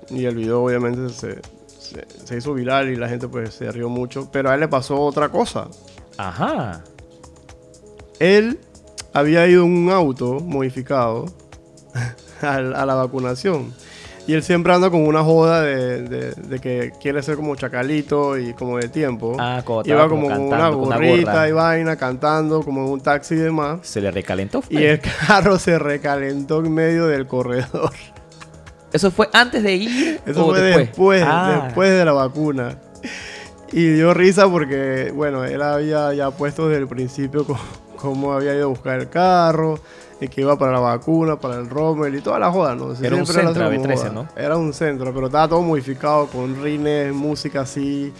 [0.09, 1.41] y el video obviamente se,
[1.93, 4.29] se- se hizo viral y la gente pues se rió mucho.
[4.31, 5.67] Pero a él le pasó otra cosa.
[6.17, 6.83] Ajá.
[8.19, 8.59] Él
[9.13, 11.25] había ido en un auto modificado
[12.41, 13.73] a, la vacunación.
[14.25, 18.37] Y él siempre anda con una joda de, de- de que quiere ser como chacalito
[18.37, 19.35] y como de tiempo.
[19.37, 23.39] Ah, cuando Iba como como una gorrita y vaina, cantando como en un taxi y
[23.39, 23.79] demás.
[23.83, 24.63] Se le recalentó.
[24.69, 27.91] Y el carro se recalentó en medio del corredor.
[28.93, 30.21] ¿Eso fue antes de ir?
[30.25, 30.87] Eso o fue después?
[30.87, 32.77] después, Ah, después de la vacuna.
[33.71, 37.45] Y dio risa porque, bueno, él había ya puesto desde el principio
[37.97, 39.79] cómo había ido a buscar el carro,
[40.21, 42.93] y que iba para la vacuna, para el Rommel y toda la joda, ¿no?
[43.01, 44.09] Era un hace como B13, joda.
[44.11, 44.27] ¿no?
[44.37, 48.13] Era un centro, pero estaba todo modificado con rines, música así.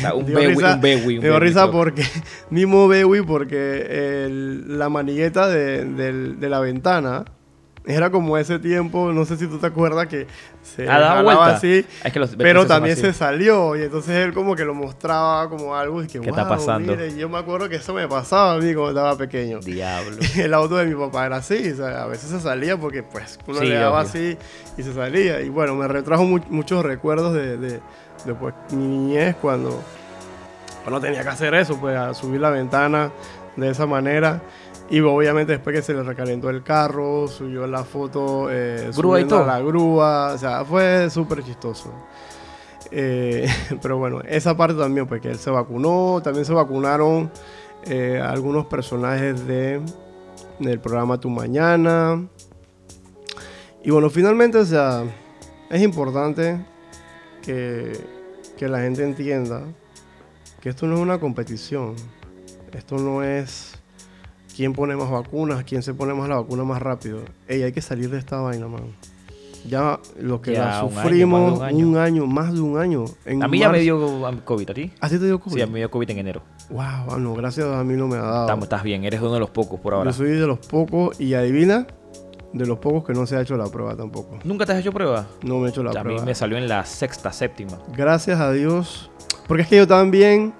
[0.00, 1.72] sea, un Dio Bewi, un dio Bewi risa todo.
[1.72, 2.04] porque,
[2.50, 7.24] mismo Bewi, porque el- la manigueta de, del- de la ventana
[7.86, 10.26] era como ese tiempo, no sé si tú te acuerdas que
[10.62, 11.56] se Ah, daba jalaba vuelta.
[11.56, 14.64] así, Es que los pero B13 son también se salió y entonces él como que
[14.66, 17.68] lo mostraba como algo y que ¿Qué está "Wow, pasando?" mire", y yo me acuerdo
[17.70, 19.60] que eso me pasaba a mí cuando estaba pequeño.
[19.60, 20.18] Diablo.
[20.36, 23.38] El auto de mi papá era así, o sea, a veces se salía porque pues
[23.46, 24.08] uno Sí, le daba obvio.
[24.10, 24.36] así
[24.76, 25.40] y se salía.
[25.40, 27.80] Y bueno, me retrajo mu- muchos recuerdos de, de,
[28.26, 29.82] de, pues, mi niñez cuando,
[30.84, 33.10] cuando tenía que hacer eso, pues a subir la ventana
[33.56, 34.42] de esa manera.
[34.88, 39.22] Y obviamente después que se le recalentó el carro, subió la foto eh, Grúa y
[39.22, 39.46] subiendo a todo.
[39.46, 41.92] la grúa, o sea, fue súper chistoso.
[42.90, 43.46] Eh,
[43.82, 47.30] pero bueno, esa parte también, pues que él se vacunó, también se vacunaron
[47.84, 49.80] eh, algunos personajes de,
[50.58, 52.26] del programa Tu Mañana.
[53.84, 55.04] Y bueno, finalmente, o sea,
[55.70, 56.66] es importante
[57.42, 57.92] que,
[58.58, 59.62] que la gente entienda
[60.60, 61.94] que esto no es una competición.
[62.74, 63.74] Esto no es
[64.56, 67.20] quién pone más vacunas, quién se pone más la vacuna más rápido.
[67.48, 68.82] Ey, hay que salir de esta vaina, man.
[69.68, 73.04] Ya los que Ya la un año, sufrimos un año, más de un año.
[73.26, 74.90] En A mí ya me dio COVID, ¿a ti?
[75.00, 75.54] ¿A ti te dio COVID?
[75.56, 76.42] Sí, a mí me dio COVID en enero.
[76.70, 78.40] Wow, ah, no, gracias a mí no me ha dado.
[78.46, 80.10] Estamos- Estás bien, eres uno de los pocos por ahora.
[80.10, 81.86] Yo soy de los pocos, y adivina,
[82.54, 84.38] de los pocos que no se ha hecho la prueba tampoco.
[84.44, 85.26] ¿Nunca te has hecho prueba?
[85.42, 86.20] No me he hecho la a prueba.
[86.20, 87.78] mí me salió en la sexta, séptima.
[87.94, 89.10] Gracias a Dios.
[89.46, 90.54] Porque es que yo también,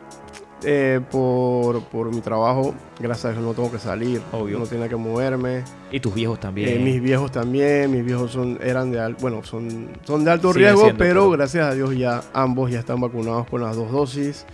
[0.65, 4.21] eh, por, por mi trabajo, gracias a Dios no tengo que salir.
[4.33, 4.59] Obvio.
[4.59, 5.63] No tengo que moverme.
[5.91, 6.69] Y tus viejos también.
[6.69, 10.53] Eh, mis viejos también, mis viejos son, eran de al- bueno, son, son de alto
[10.53, 13.77] Siguen riesgo, siendo, pero, pero- gracias a Dios ya ambos ya están vacunados con las
[13.77, 14.45] dos dosis.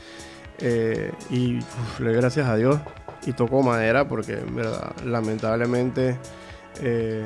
[0.61, 2.79] Eh, y uf, le doy gracias a Dios.
[3.27, 6.16] Y tocó madera porque, verdad, lamentablemente,
[6.81, 7.25] eh,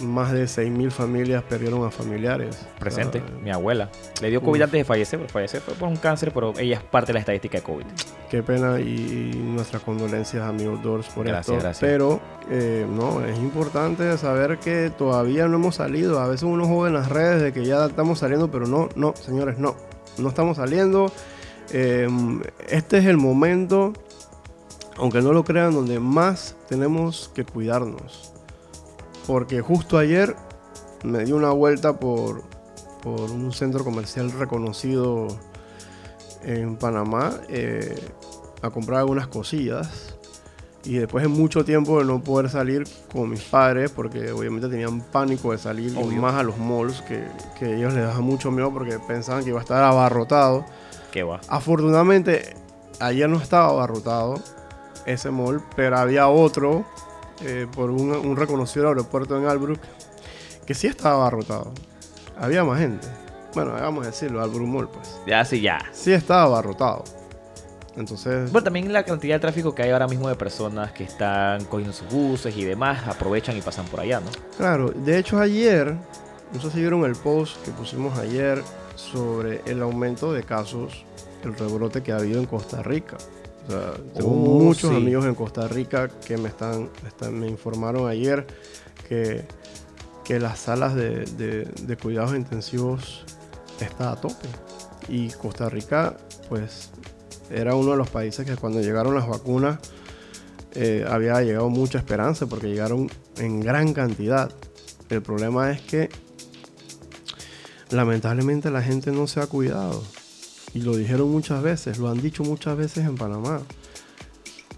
[0.00, 2.66] más de 6.000 familias perdieron a familiares.
[2.78, 3.88] Presente, sea, mi abuela.
[4.20, 4.64] Le dio COVID Uf.
[4.64, 7.20] antes de fallecer, pero fallecer fue por un cáncer, pero ella es parte de la
[7.20, 7.84] estadística de COVID.
[8.30, 11.62] Qué pena y, y nuestras condolencias a amigos Doors por Gracias, esto.
[11.62, 11.90] gracias.
[11.90, 16.20] Pero eh, no, es importante saber que todavía no hemos salido.
[16.20, 19.14] A veces uno joven en las redes de que ya estamos saliendo, pero no, no,
[19.16, 19.76] señores, no.
[20.18, 21.10] No estamos saliendo.
[21.72, 22.08] Eh,
[22.68, 23.92] este es el momento,
[24.96, 28.29] aunque no lo crean, donde más tenemos que cuidarnos.
[29.26, 30.36] Porque justo ayer
[31.04, 32.42] me di una vuelta por,
[33.02, 35.28] por un centro comercial reconocido
[36.42, 37.94] en Panamá eh,
[38.62, 40.16] a comprar algunas cosillas.
[40.82, 45.02] Y después de mucho tiempo de no poder salir con mis padres, porque obviamente tenían
[45.02, 46.22] pánico de salir Obvio.
[46.22, 47.22] más a los malls, que,
[47.58, 50.64] que ellos les daba mucho miedo porque pensaban que iba a estar abarrotado.
[51.12, 51.40] ¿Qué va?
[51.48, 52.56] Afortunadamente,
[52.98, 54.36] ayer no estaba abarrotado
[55.04, 56.86] ese mall, pero había otro
[57.42, 59.80] eh, por un, un reconocido aeropuerto en Albrook
[60.66, 61.72] que sí estaba abarrotado.
[62.38, 63.06] Había más gente.
[63.54, 65.18] Bueno, vamos a decirlo, Albrook Mall, pues.
[65.26, 65.80] Ya, sí, ya.
[65.92, 67.04] Sí estaba abarrotado.
[67.96, 71.64] Entonces, Bueno, también la cantidad de tráfico que hay ahora mismo de personas que están
[71.64, 74.30] cogiendo sus buses y demás, aprovechan y pasan por allá, ¿no?
[74.56, 75.96] claro, de hecho ayer,
[76.54, 78.62] no sé si vieron el post que pusimos ayer
[78.94, 81.04] sobre el aumento de casos,
[81.42, 83.16] el rebrote que ha habido en Costa Rica.
[83.68, 84.96] O sea, tengo Oh, muchos sí.
[84.96, 88.46] amigos en Costa Rica que me están, me están- me informaron ayer
[89.08, 89.44] que,
[90.24, 93.24] que las salas de, de- de cuidados intensivos
[93.80, 94.48] está a tope.
[95.08, 96.16] Y Costa Rica,
[96.48, 96.90] pues,
[97.50, 99.78] era uno de los países que cuando llegaron las vacunas
[100.74, 104.50] eh, había llegado mucha esperanza porque llegaron en gran cantidad.
[105.08, 106.08] El problema es que
[107.90, 110.02] lamentablemente la gente no se ha cuidado.
[110.74, 113.60] Y lo dijeron muchas veces, lo han dicho muchas veces en Panamá.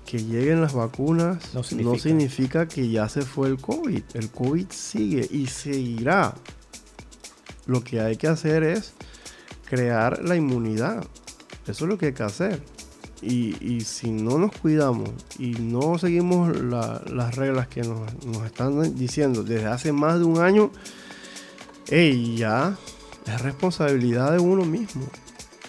[0.07, 2.67] Que lleguen las vacunas No no significa.
[2.69, 4.03] que ya se fue el COVID.
[4.15, 6.35] El COVID sigue y seguirá.
[7.67, 8.93] Lo que hay que hacer es
[9.65, 11.05] crear la inmunidad.
[11.67, 12.63] Eso es lo que hay que hacer.
[13.23, 18.45] Y, y si no nos cuidamos y no seguimos la- las reglas que nos, nos
[18.45, 20.73] están diciendo desde hace más de un año,
[21.89, 22.77] ey, ya
[23.27, 25.07] es responsabilidad de uno mismo.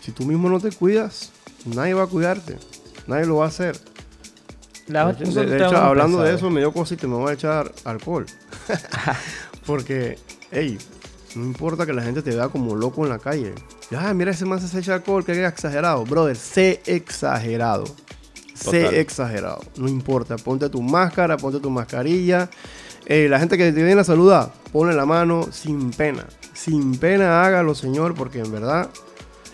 [0.03, 1.31] Si tú mismo no te cuidas,
[1.63, 2.57] nadie va a cuidarte.
[3.07, 3.79] Nadie lo va a hacer.
[4.87, 8.25] La- De, hecho, hablando de eso, me dio cosita y me voy a echar alcohol.
[9.65, 10.17] Porque,
[10.51, 10.77] hey,
[11.35, 13.53] no importa que la gente te vea como loco en la calle.
[13.91, 16.03] Ya, mira ese man se echa alcohol, que exagerado.
[16.03, 17.85] Brother, sé exagerado.
[17.85, 18.71] Total.
[18.71, 19.61] sé exagerado.
[19.77, 22.49] No importa, ponte tu máscara, ponte tu mascarilla.
[23.05, 26.25] Eh, la gente que te viene a saludar, ponle la mano sin pena.
[26.53, 28.89] Sin pena hágalo, señor, porque en verdad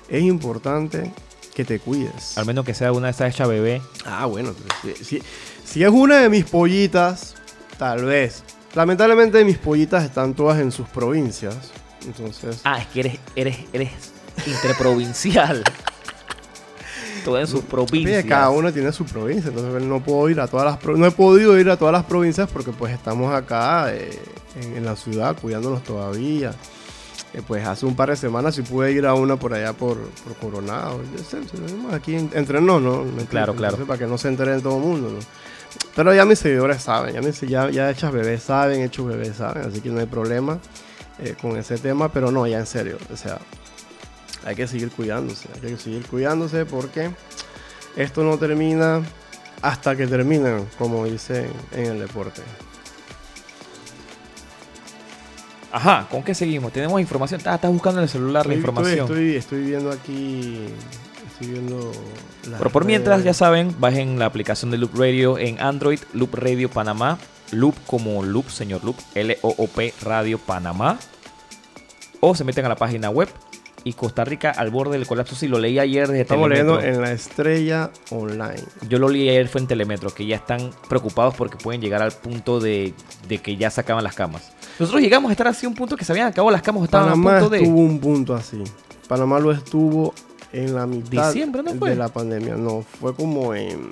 [0.10, 1.12] es importante
[1.54, 2.38] que te cuides.
[2.38, 3.82] Al menos que sea una de esas hechas bebé.
[4.06, 5.24] Ah, bueno, si, si-
[5.66, 7.36] si es una de mis pollitas,
[7.78, 8.44] tal vez.
[8.76, 11.56] Lamentablemente mis pollitas están todas en sus provincias.
[12.06, 13.92] Entonces, Ah, es que eres, eres, eres
[14.48, 15.64] interprovincial.
[17.26, 18.24] Todo en sus provincias.
[18.26, 21.60] cada uno tiene su provincia, entonces no puedo ir a todas las no he podido
[21.60, 24.18] ir a todas las provincias porque pues estamos acá eh,
[24.62, 26.54] en, en la ciudad cuidándonos todavía.
[27.34, 29.98] Eh, pues hace un par de semanas sí pude ir a una por allá por,
[30.00, 31.00] por Coronado.
[31.94, 32.80] Aquí en- entre ¿no?
[32.80, 33.78] ¿Me Claro, claro.
[33.86, 35.20] Para que no se enteren todo el mundo, ¿no?
[35.96, 39.66] Pero ya mis seguidores saben, ya, mis, ya, ya hechas bebés saben, hechos bebés saben,
[39.68, 40.58] así que no hay problema
[41.20, 43.38] eh, con ese tema, pero no, ya en serio, o sea,
[44.46, 47.12] hay que seguir cuidándose, hay que seguir cuidándose porque
[47.96, 49.04] esto no termina
[49.62, 52.42] hasta que terminan, como dicen en el deporte.
[55.72, 56.72] Ajá, ¿con qué seguimos?
[56.74, 57.42] Tenemos información.
[57.46, 59.00] Ah, estás buscando en el celular la Estoy- información.
[59.06, 60.66] Estoy, estoy viendo aquí,
[61.32, 61.92] estoy viendo...
[62.58, 66.70] Pero por mientras, ya saben, bajen la aplicación de Loop Radio en Android, Loop Radio
[66.70, 67.20] Panamá,
[67.52, 70.98] Loop como Loop, señor Loop, L-O-O-P Radio Panamá.
[72.20, 73.30] O se meten a la página web
[73.84, 75.36] y Costa Rica al borde del colapso.
[75.36, 76.78] Sí, lo leí ayer desde Estamos Telemetro.
[76.82, 78.62] leyendo en la estrella online.
[78.90, 82.12] Yo lo leí ayer fue en Telemetro, que ya están preocupados porque pueden llegar al
[82.12, 82.94] punto de,
[83.28, 84.52] de que ya se acaban las camas.
[84.80, 87.08] Nosotros llegamos a estar así a un punto que se habían acabado las camas, estaban
[87.10, 87.62] Panamá a punto de...
[87.62, 88.64] estuvo un punto así.
[89.08, 90.14] Panamá lo estuvo
[90.54, 91.90] en la mitad Diciembre, ¿no fue?
[91.92, 92.56] de la pandemia.
[92.56, 93.92] No, fue como en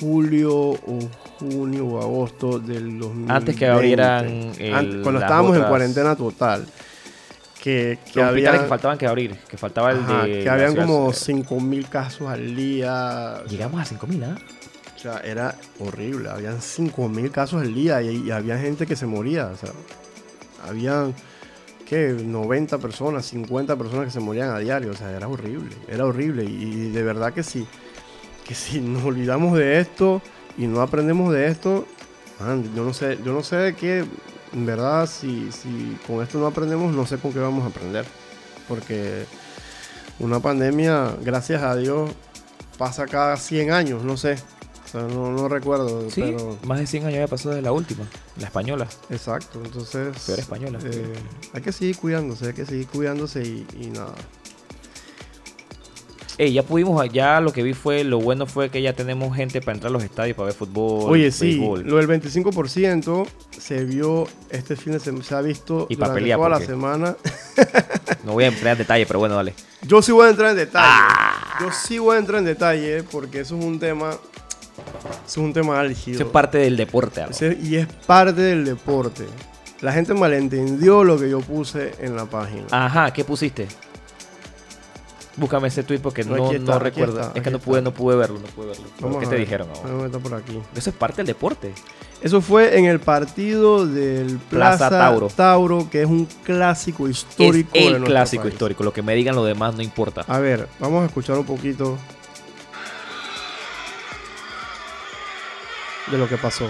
[0.00, 0.98] julio o
[1.38, 3.32] junio o agosto del 2020.
[3.32, 4.26] Antes que abrieran
[4.58, 6.66] el- Ant- cuando estábamos en cuarentena total.
[7.62, 10.42] Que, que había, que faltaban que abrir, que faltaba el ajá, de...
[10.44, 13.42] que habían como 5.000 casos al día.
[13.48, 14.38] Llegamos a 5.000, ¿ah?
[14.98, 16.28] O sea, era horrible.
[16.28, 19.46] Habían 5.000 casos al día y, había gente que se moría.
[19.46, 19.70] O sea,
[20.68, 21.14] habían,
[21.86, 22.16] ¿qué?
[22.20, 24.90] 90 personas, 50 personas que se morían a diario.
[24.90, 25.76] O sea, era horrible.
[25.86, 26.44] Era horrible.
[26.44, 27.64] Y, de verdad que sí.
[28.44, 30.20] Que si nos olvidamos de esto
[30.56, 31.86] y no aprendemos de esto,
[32.74, 34.04] yo no sé, yo no sé de qué,
[34.52, 38.04] en verdad, si, si con esto no aprendemos, no sé con qué vamos a aprender.
[38.66, 39.26] Porque
[40.18, 42.10] una pandemia, gracias a Dios,
[42.76, 44.38] pasa cada 100 años, no sé.
[44.88, 46.56] O sea, no, no recuerdo, Sí, pero...
[46.64, 48.04] más de 100 años había pasado desde la última,
[48.38, 48.86] la española.
[49.10, 50.18] Exacto, entonces...
[50.26, 50.78] Peor española.
[50.82, 51.12] eh,
[51.52, 54.14] hay que seguir cuidándose, hay que seguir cuidándose y, y nada.
[56.38, 59.60] Ey, ya pudimos, ya lo que vi fue, lo bueno fue que ya tenemos gente
[59.60, 61.10] para entrar a los estadios para ver fútbol.
[61.10, 61.82] Oye, sí, béisbol.
[61.82, 63.26] lo del 25%
[63.58, 66.60] se vio este fin de semana, se ha visto Y pa' durante pelear, toda la
[66.60, 67.16] semana.
[68.24, 69.54] No voy a entrar en detalle, pero bueno, dale.
[69.82, 70.86] Yo sí voy a entrar en detalle.
[70.86, 71.56] Ah.
[71.60, 74.10] Yo sí voy a entrar en detalle porque eso es un tema,
[75.26, 76.16] es un tema álgido.
[76.16, 77.24] Eso es parte del deporte.
[77.30, 79.24] Ese- y es parte del deporte.
[79.80, 82.64] La gente malentendió lo que yo puse en la página.
[82.70, 83.68] Ajá, ¿qué pusiste?
[85.36, 87.20] Búscame ese tweet porque No, no, aquí está, no aquí recuerdo.
[87.20, 87.90] está, es que aquí no pude, está.
[87.90, 88.84] no pude verlo, no pude verlo.
[88.98, 89.44] Vamos ¿Qué a te ver.
[89.44, 89.82] dijeron ahora?
[89.84, 90.60] Vamos a meter por aquí.
[90.74, 91.72] Eso es parte del deporte.
[92.20, 95.28] Eso fue en el partido del Plaza Plaza, Tauro.
[95.28, 95.88] Tauro.
[95.90, 97.68] que es un clásico histórico.
[97.72, 98.54] es de el nuestro clásico país.
[98.54, 98.82] histórico.
[98.82, 100.24] Lo que me digan lo demás no importa.
[100.26, 101.96] A ver, vamos a escuchar un poquito
[106.10, 106.68] de lo que pasó.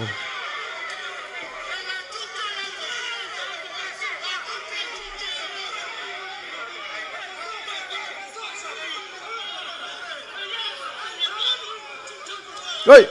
[12.87, 13.07] ¡Ay!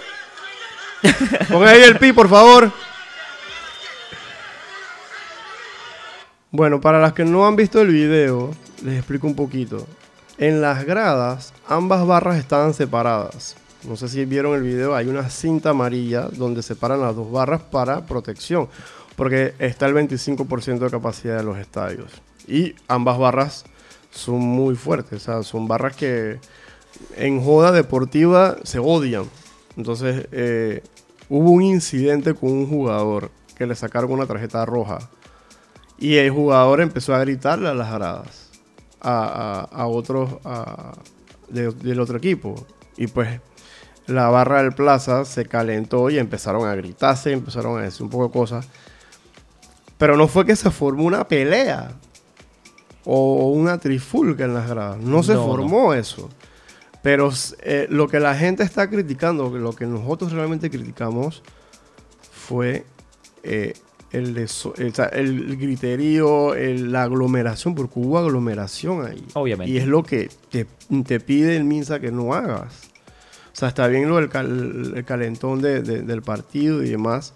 [1.48, 2.72] Pon ahí el pi, por favor.
[6.50, 9.86] Bueno, para las que no han visto el video, les explico un poquito.
[10.38, 13.56] En las gradas, ambas barras estaban separadas.
[13.84, 17.62] No sé si vieron el video, hay una cinta amarilla donde separan las dos barras
[17.62, 18.68] para protección,
[19.16, 22.10] porque está el 25% de capacidad de los estadios.
[22.46, 23.64] Y ambas barras
[24.10, 26.40] son muy fuertes, o sea, son barras que
[27.16, 29.24] en joda deportiva se odian.
[29.76, 30.82] Entonces, eh,
[31.28, 34.98] hubo un incidente con un jugador que le sacaron una tarjeta roja.
[35.98, 38.50] Y el jugador empezó a gritarle a las gradas
[39.00, 40.92] a, a, otros a-
[41.48, 42.66] de- del otro equipo.
[42.96, 43.40] Y pues
[44.08, 48.26] la barra del plaza se calentó y empezaron a gritarse, empezaron a decir un poco
[48.26, 48.68] de cosas.
[49.98, 51.92] Pero no fue que se formó una pelea
[53.04, 54.98] o una trifulca en las gradas.
[54.98, 56.28] No se No, formó eso.
[57.02, 57.30] Pero
[57.62, 61.42] eh, lo que la gente está criticando, lo que nosotros realmente criticamos,
[62.32, 62.84] fue
[63.42, 63.74] eh,
[64.10, 69.24] el, el, el griterío, el- la aglomeración, porque hubo aglomeración ahí.
[69.34, 69.70] Obviamente.
[69.72, 70.66] Y es lo que te,
[71.04, 72.87] te pide el MINSA que no hagas.
[73.58, 74.28] O sea, está bien lo el
[75.04, 77.32] calentón de- de- del partido y demás.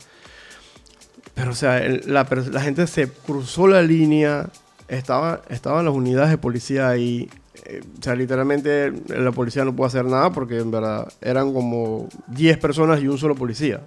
[1.34, 2.24] Pero, o sea, la
[2.60, 4.48] gente se cruzó la línea,
[4.86, 7.28] estaba, estaban las unidades de policía ahí.
[7.64, 12.08] eh, o sea, literalmente la policía no pudo hacer nada porque en verdad eran como
[12.28, 13.80] 10 personas y un solo policía.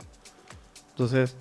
[0.92, 1.38] Entonces,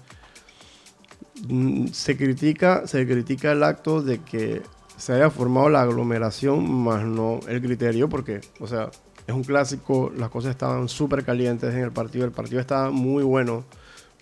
[1.48, 4.62] mm, se critica, se critica el acto de que
[4.96, 8.90] se haya formado la aglomeración, más no el criterio, porque, o sea,
[9.26, 13.22] es un clásico, las cosas estaban súper calientes en el partido, el partido estaba muy
[13.22, 13.64] bueno,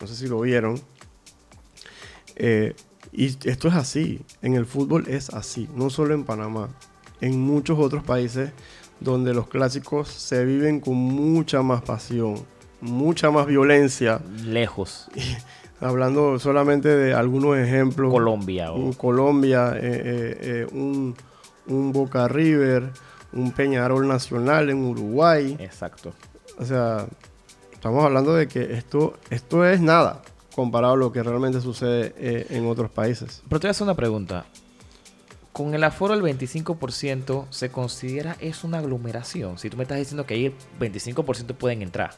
[0.01, 0.81] no sé si lo vieron.
[2.37, 2.75] Eh,
[3.13, 6.69] y esto es así, en el fútbol es así, no solo en Panamá,
[7.21, 8.53] en muchos otros países
[9.01, 12.37] donde los clásicos se viven con mucha más pasión,
[12.81, 14.21] mucha más violencia.
[14.45, 15.09] Lejos.
[15.81, 18.13] Hablando solamente de algunos ejemplos.
[18.13, 18.71] Colombia.
[18.71, 21.17] Un Colombia, eh, eh, un,
[21.67, 22.93] un Boca River,
[23.33, 25.57] un Peñarol Nacional en Uruguay.
[25.59, 26.13] Exacto.
[26.59, 27.07] O sea,
[27.73, 30.23] estamos hablando de que esto, esto es nada
[30.55, 33.43] comparado a lo que realmente sucede eh, en otros países.
[33.49, 34.45] Pero te voy a hacer una pregunta.
[35.53, 39.59] Con el aforo del 25%, ¿se considera eso una aglomeración?
[39.59, 42.13] Si tú me estás diciendo que ahí el 25% pueden entrar.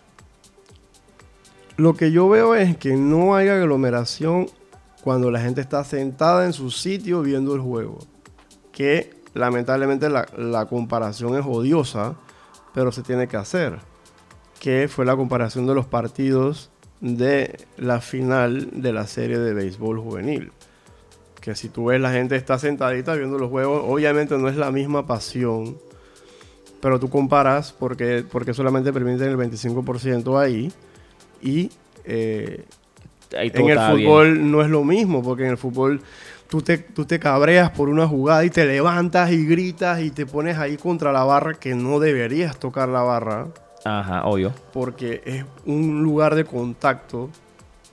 [1.77, 4.49] Lo que yo veo es que no hay aglomeración
[5.03, 7.99] cuando la gente está sentada en su sitio viendo el juego.
[8.71, 12.15] Que lamentablemente la, la comparación es odiosa,
[12.73, 13.79] pero se tiene que hacer.
[14.61, 16.71] Que fue la comparación de los partidos
[17.01, 20.53] de la final de la serie de béisbol juvenil.
[21.41, 24.71] Que si tú ves la gente está sentadita viendo los juegos, obviamente no es la
[24.71, 25.77] misma pasión,
[26.81, 30.73] pero tú comparas porque, porque solamente permiten el 25% ahí
[31.43, 31.71] y
[32.05, 32.65] eh,
[33.33, 33.91] en el bien.
[33.91, 36.01] fútbol no es lo mismo, porque en el fútbol
[36.49, 40.27] tú te, tú te cabreas por una jugada y te levantas y gritas y te
[40.27, 43.49] pones ahí contra la barra que no deberías tocar la barra
[43.85, 44.53] Ajá, obvio.
[44.73, 47.31] porque es un lugar de contacto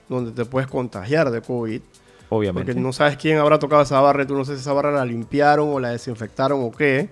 [0.08, 1.80] donde te puedes contagiar de COVID.
[2.28, 2.72] Obviamente.
[2.72, 4.90] Porque no sabes quién habrá tocado esa barra y tú no sabes si esa barra
[4.90, 7.10] la limpiaron o la desinfectaron o qué.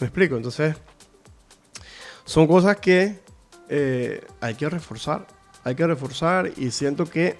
[0.00, 0.36] ¿Me explico?
[0.36, 0.74] Entonces,
[2.24, 3.20] son cosas que
[3.68, 5.26] eh, hay que reforzar.
[5.64, 7.36] Hay que reforzar y siento que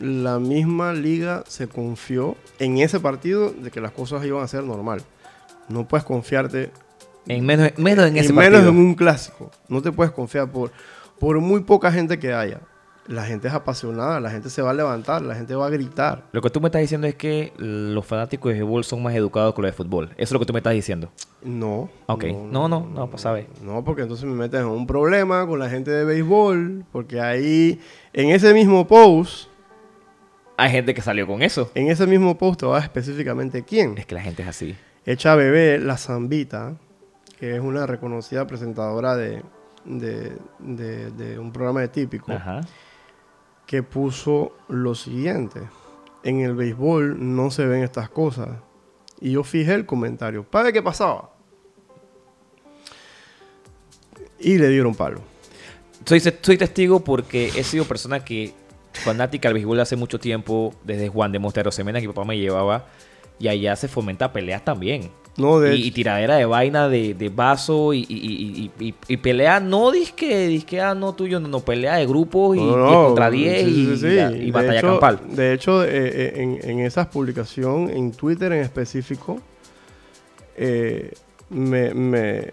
[0.00, 4.64] la misma liga se confió en ese partido de que las cosas iban a ser
[4.64, 5.02] normal.
[5.68, 6.70] No puedes confiarte
[7.28, 8.70] En menos, menos en ese menos partido.
[8.70, 9.50] en un clásico.
[9.68, 10.72] No te puedes confiar por,
[11.18, 12.60] por muy poca gente que haya.
[13.06, 16.22] La gente es apasionada, la gente se va a levantar, la gente va a gritar.
[16.32, 19.52] Lo que tú me estás diciendo es que los fanáticos de béisbol son más educados
[19.54, 20.10] que los de fútbol.
[20.12, 21.10] Eso es lo que tú me estás diciendo.
[21.42, 21.90] No.
[22.06, 22.24] Ok.
[22.50, 23.48] No, no, no, pues, sabe.
[23.62, 27.80] No, porque entonces me metes en un problema con la gente de béisbol, porque ahí,
[28.12, 29.49] en ese mismo post,
[30.60, 31.70] Hay gente que salió con eso.
[31.74, 33.96] en ese mismo post va específicamente quién.
[33.98, 34.76] Es que la gente es así.
[35.06, 36.76] Echa Bebé, la Zambita,
[37.38, 39.42] que es una reconocida presentadora de,
[39.84, 42.32] de, de- de un programa de típico.
[42.32, 42.60] Ajá.
[43.66, 45.60] que puso lo siguiente.
[46.24, 48.48] En el béisbol no se ven estas cosas.
[49.20, 50.42] Y yo fijé el comentario.
[50.44, 51.30] ¿Para ver qué pasaba?
[54.38, 55.20] Y le dieron palo.
[56.04, 58.54] Soy, soy testigo porque he sido persona que
[58.92, 62.38] fanática del béisbol hace mucho tiempo, desde Juan de Montero Semena, que mi papá me
[62.38, 62.86] llevaba,
[63.38, 65.10] y allá se fomenta peleas también.
[65.36, 68.70] No, de y, y tiradera de vaina de, de vaso y, y,
[69.08, 72.66] y- pelea no disque, disque ah, no tuyo, no, no, pelea de grupos y no,
[72.66, 74.06] 10 no, contra 10 sí, y, sí, sí.
[74.08, 75.20] y la- y De batalla hecho- campal.
[75.30, 79.40] De hecho, eh, eh, en, en esa publicación, en Twitter en específico,
[80.56, 81.12] eh,
[81.48, 82.50] me, me-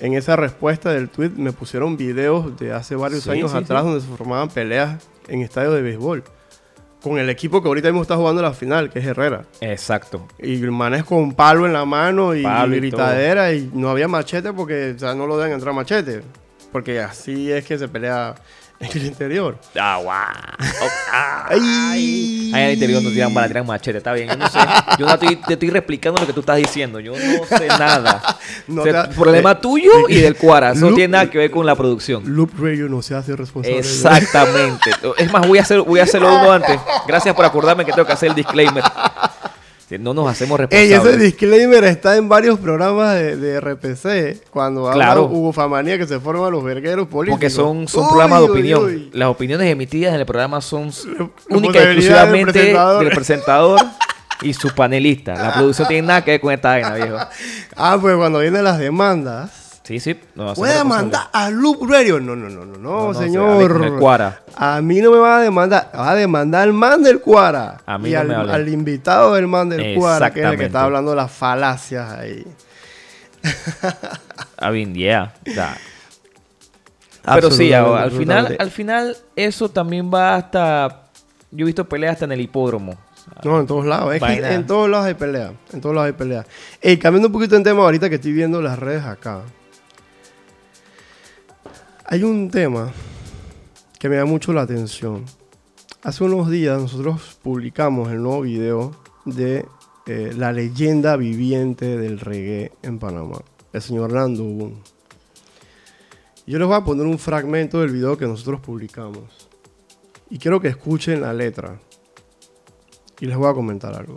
[0.00, 4.06] en esa respuesta del tweet me pusieron videos de hace varios años atrás donde se
[4.08, 6.24] formaban peleas en estadios de béisbol.
[7.02, 9.44] Con el equipo que ahorita mismo está jugando la final, que es Herrera.
[9.62, 10.28] Exacto.
[10.38, 14.06] Y el man es con palo en la mano y, y gritadera y no había
[14.06, 16.22] machete porque o sea, no lo dejan entrar machete.
[16.70, 18.34] Porque así es que se pelea
[18.80, 19.58] en el interior.
[19.78, 20.26] Ah, guau.
[21.12, 22.50] Ay.
[22.52, 24.28] Ay, en el interior no tiran bala, tiran machete, está bien.
[24.28, 24.58] Yo no sé.
[24.98, 26.98] Yo no estoy, te estoy replicando lo que tú estás diciendo.
[26.98, 28.22] Yo no sé nada.
[28.66, 30.72] No O sea, te- problema eh, tuyo y del Cuara.
[30.72, 32.22] Eso no tiene nada que ver con la producción.
[32.26, 33.78] Loop Radio no se hace responsable.
[33.78, 34.90] Exactamente.
[35.18, 36.78] Es más, voy a, hacer, voy a hacerlo uno antes.
[37.06, 38.82] Gracias por acordarme que tengo que hacer el disclaimer.
[39.90, 41.20] Si No nos hacemos Ey, ese responsables.
[41.20, 44.48] disclaimer está en varios programas de, de RPC.
[44.50, 45.22] Cuando Claro.
[45.22, 47.38] habla Hugo Famanía que se forman los vergueros políticos.
[47.40, 48.84] Porque son, son Uy, programas de opinión.
[48.84, 49.10] uy.
[49.12, 53.04] Las opiniones emitidas en el programa son s- única y responsabilidad del exclusivamente presentador.
[53.04, 53.80] del presentador
[54.42, 55.34] y su panelista.
[55.34, 57.16] La producción tiene nada que ver con esta vaina, viejo.
[57.76, 59.50] Ah, pues cuando vienen las demandas.
[59.90, 60.20] Sí, sí.
[60.36, 61.02] nos hacemos Puede responsables.
[61.02, 62.20] mandar a Loop Radio.
[62.20, 63.98] No, no, no, no, no, No, no, señor.
[63.98, 64.42] Cuara.
[64.54, 67.78] A mí no me va a demandar, va a demandar al man del Cuara.
[67.84, 70.56] A mí y no al, me al invitado del man del Cuara, que es el
[70.56, 72.46] que está hablando las falacias ahí.
[74.62, 75.34] I mean, yeah.
[77.24, 81.08] Pero sí, al final, al final eso también va hasta...
[81.50, 82.96] Yo he visto peleas hasta en el hipódromo.
[83.42, 84.14] No, en todos lados.
[84.14, 84.54] Es que Vaina.
[84.54, 85.52] en todos lados hay pelea.
[85.72, 86.46] En todos lados hay pelea.
[87.00, 89.40] Cambiando un poquito en tema ahorita que estoy viendo las redes acá.
[92.12, 92.92] Hay un tema
[94.00, 95.24] que me da mucho la atención.
[96.02, 99.64] Hace unos días nosotros publicamos el nuevo video de
[100.06, 103.40] eh, la leyenda viviente del reggae en Panamá,
[103.72, 104.82] el señor Nando Boom.
[106.48, 109.48] Yo les voy a poner un fragmento del video que nosotros publicamos.
[110.30, 111.78] Y quiero que escuchen la letra.
[113.20, 114.16] Y les voy a comentar algo.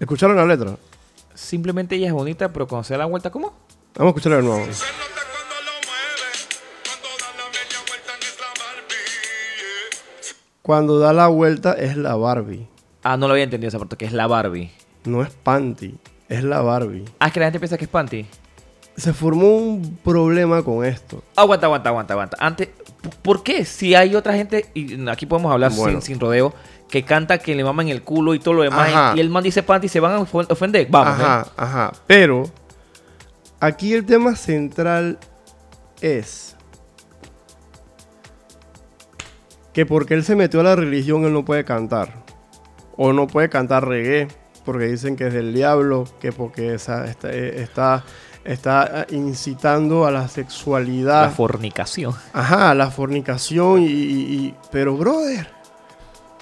[0.00, 0.76] ¿Escucharon la letra?
[1.34, 3.52] Simplemente ella es bonita, pero cuando se da la vuelta, ¿cómo?
[3.94, 4.62] Vamos a escucharla de nuevo.
[4.62, 5.28] Cuando da la
[7.58, 8.96] vuelta en la Barbie.
[9.58, 10.62] yeah.
[10.62, 12.66] Cuando da la vuelta es la Barbie.
[13.02, 14.70] Ah, no lo había entendido esa parte, que es la Barbie.
[15.04, 15.94] No es Panty,
[16.28, 17.04] es la Barbie.
[17.18, 18.26] Ah, es que la gente piensa que es panty.
[18.96, 21.22] Se formó un problema con esto.
[21.36, 22.36] Aguanta, aguanta, aguanta, aguanta.
[22.38, 22.68] Antes,
[23.22, 23.64] ¿por qué?
[23.64, 26.00] Si hay otra gente, y aquí podemos hablar Bueno.
[26.02, 26.52] sin, sin rodeo,
[26.90, 29.12] que canta que le maman el culo y todo lo demás, Ajá.
[29.16, 30.86] y el man dice panty, se van a ofender.
[30.90, 31.22] Vamos, ¿eh?
[31.22, 31.92] Ajá, ajá.
[32.06, 32.44] Pero
[33.60, 35.18] aquí el tema central
[36.00, 36.56] es
[39.72, 42.24] que porque él se metió a la religión él no puede cantar.
[42.96, 44.28] O no puede cantar reggae
[44.64, 48.04] porque dicen que es del diablo, que porque esa- está, eh, está,
[48.44, 51.22] está incitando a la sexualidad.
[51.22, 52.14] La fornicación.
[52.32, 55.48] Ajá, la fornicación y, y- y- Pero, brother,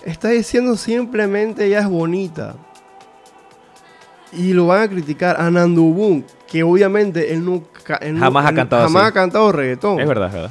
[0.09, 2.55] está diciendo simplemente ella es bonita.
[4.33, 7.63] Y lo van a criticar a Nando Boom, que obviamente él no...
[7.83, 9.09] ca- él no- Jamás ha cantado Jamás así.
[9.11, 10.01] ha cantado reggaetón.
[10.01, 10.51] Es verdad, es verdad.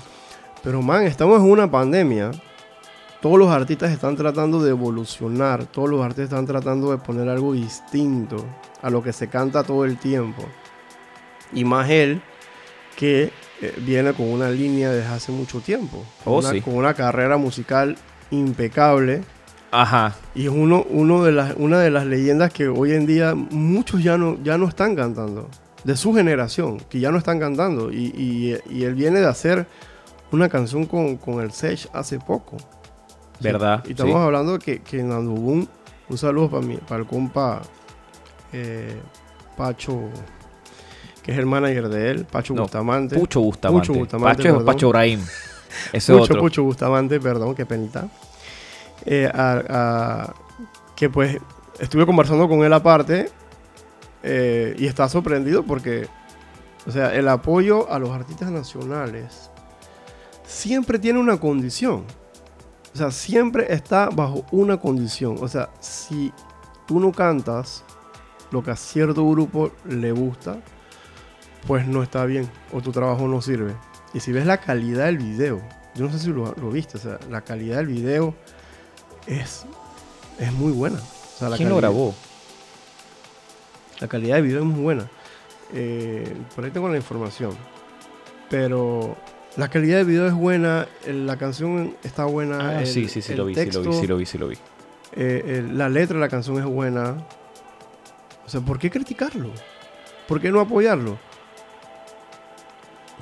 [0.63, 2.31] Pero, man, estamos en una pandemia.
[3.21, 5.65] Todos los artistas están tratando de evolucionar.
[5.65, 8.43] Todos los artistas están tratando de poner algo distinto
[8.81, 10.43] a lo que se canta todo el tiempo.
[11.53, 12.21] Y más él,
[12.95, 13.31] que
[13.61, 16.03] eh, viene con una línea desde hace mucho tiempo.
[16.23, 16.61] Con, Oh, una, sí.
[16.61, 17.95] con una carrera musical
[18.31, 19.21] impecable.
[19.71, 20.15] Ajá.
[20.33, 24.01] Y es uno, uno de las, una de las leyendas que hoy en día muchos
[24.03, 25.49] ya no, ya no están cantando.
[25.83, 27.91] De su generación, que ya no están cantando.
[27.91, 29.67] Y, y- y él viene de hacer
[30.31, 32.57] una canción con, con el Sech hace poco.
[33.39, 33.83] ¿Verdad?
[33.87, 34.19] Y estamos Sí.
[34.21, 35.67] hablando que, que Nando Boom,
[36.09, 37.61] un saludo para mi, para el compa
[38.53, 38.99] eh,
[39.55, 39.99] Pacho,
[41.23, 43.15] que es el manager de él, Pacho No, Bustamante.
[43.17, 43.87] Pucho Bustamante.
[43.87, 44.63] Pucho Bustamante, Pacho es.
[44.63, 45.19] Pacho Brahim.
[45.93, 46.39] Ese Pucho, otro.
[46.41, 48.07] Pucho Bustamante, perdón, qué penita.
[49.05, 49.31] Eh,
[50.95, 51.37] que pues
[51.79, 53.29] estuve conversando con él aparte
[54.23, 56.07] eh, y está sorprendido porque,
[56.85, 59.51] o sea, el apoyo a los artistas nacionales
[60.45, 62.05] siempre tiene una condición.
[62.93, 65.37] O sea, siempre está bajo una condición.
[65.39, 66.33] O sea, si
[66.87, 67.83] tú no cantas
[68.49, 70.57] lo que a cierto grupo le gusta,
[71.67, 73.75] pues no está bien o tu trabajo no sirve.
[74.13, 75.61] Y si ves la calidad del video,
[75.93, 78.33] yo no sé si lo, lo viste, o sea, la calidad del video
[79.27, 79.65] es,
[80.39, 80.97] es muy buena.
[80.99, 82.15] O sea, la ¿Quién lo calidad- grabó?
[83.99, 85.09] La calidad del video es muy buena.
[85.73, 87.55] Eh, por ahí tengo la información.
[88.49, 89.17] Pero
[89.57, 92.69] la calidad del video es buena, la canción está buena.
[92.69, 94.37] Ah, el- sí, sí, sí el lo vi, sí lo vi, sí lo vi, sí
[94.37, 94.57] lo vi.
[95.13, 97.17] eh, el- la letra de la canción es buena.
[98.45, 99.49] O sea, ¿por qué criticarlo?
[100.27, 101.17] ¿Por qué no apoyarlo?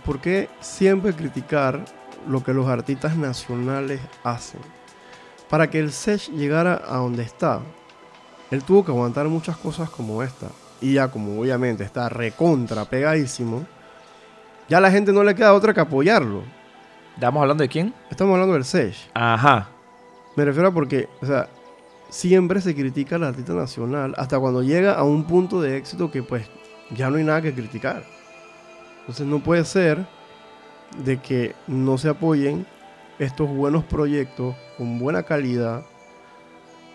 [0.06, 1.84] ¿Por qué siempre criticar
[2.28, 4.60] lo que los artistas nacionales hacen?
[5.56, 7.62] Para que el Sech llegara a donde está,
[8.52, 10.48] él tuvo que aguantar muchas cosas como esta.
[10.82, 13.66] Y ya como obviamente está recontra pegadísimo,
[14.68, 16.44] ya a la gente no le queda otra que apoyarlo.
[17.14, 17.94] ¿Estamos hablando de quién?
[18.12, 18.98] Estamos hablando del Sech.
[19.14, 19.70] Ajá.
[20.36, 21.48] Me refiero a porque, o sea,
[22.10, 26.22] siempre se critica al artista nacional hasta cuando llega a un punto de éxito que
[26.22, 26.50] pues
[26.94, 28.04] ya no hay nada que criticar.
[29.00, 30.06] Entonces no puede ser
[30.98, 32.68] de que no se apoyen
[33.20, 35.84] estos buenos proyectos con buena calidad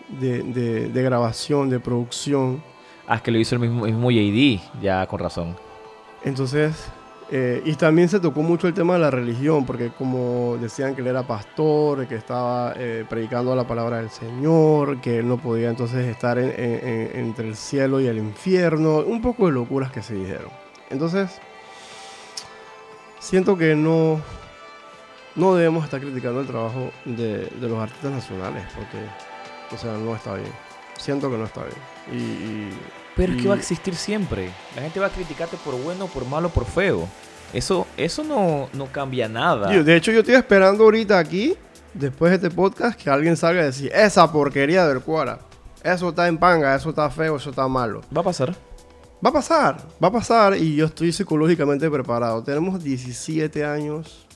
[0.08, 2.62] de, de- de grabación, de producción.
[3.06, 5.56] Ah, es que lo hizo el mismo, mismo JD, ya con razón.
[6.22, 6.74] Entonces,
[7.32, 11.00] eh, y también se tocó mucho el tema de la religión, porque como decían que
[11.00, 15.70] él era pastor, que estaba eh, predicando la palabra del Señor, que él no podía
[15.70, 19.90] entonces estar en- en- en- entre el cielo y el infierno, un poco de locuras
[19.92, 20.50] que se dijeron.
[20.90, 21.30] Entonces,
[23.20, 24.20] siento que no,
[25.40, 28.98] no debemos estar criticando el trabajo de, de los artistas nacionales, porque,
[29.74, 30.52] o sea, no está bien.
[30.98, 32.20] Siento que no está bien.
[32.20, 32.78] Y, y-
[33.16, 34.50] Pero es que va a existir siempre.
[34.76, 37.08] La gente va a criticarte por bueno, por malo, por feo.
[37.52, 39.72] Eso, eso no, no cambia nada.
[39.74, 41.54] Yo, de hecho, yo estoy esperando ahorita aquí,
[41.94, 45.40] después de este podcast, que alguien salga a decir, esa porquería del Cuara.
[45.82, 48.02] Eso está en panga, eso está feo, eso está malo.
[48.16, 48.54] Va a pasar.
[49.24, 52.42] Va a pasar, va a pasar y yo estoy psicológicamente preparado.
[52.42, 54.26] Tenemos 17 años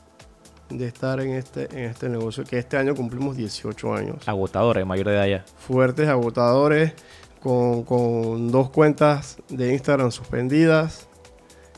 [0.79, 4.29] de estar en este, en este negocio, que este año cumplimos 18 años.
[4.29, 5.45] Agotadores, mayor de edad ya.
[5.59, 6.95] Fuertes, agotadores,
[7.41, 11.09] con, con dos cuentas de Instagram suspendidas.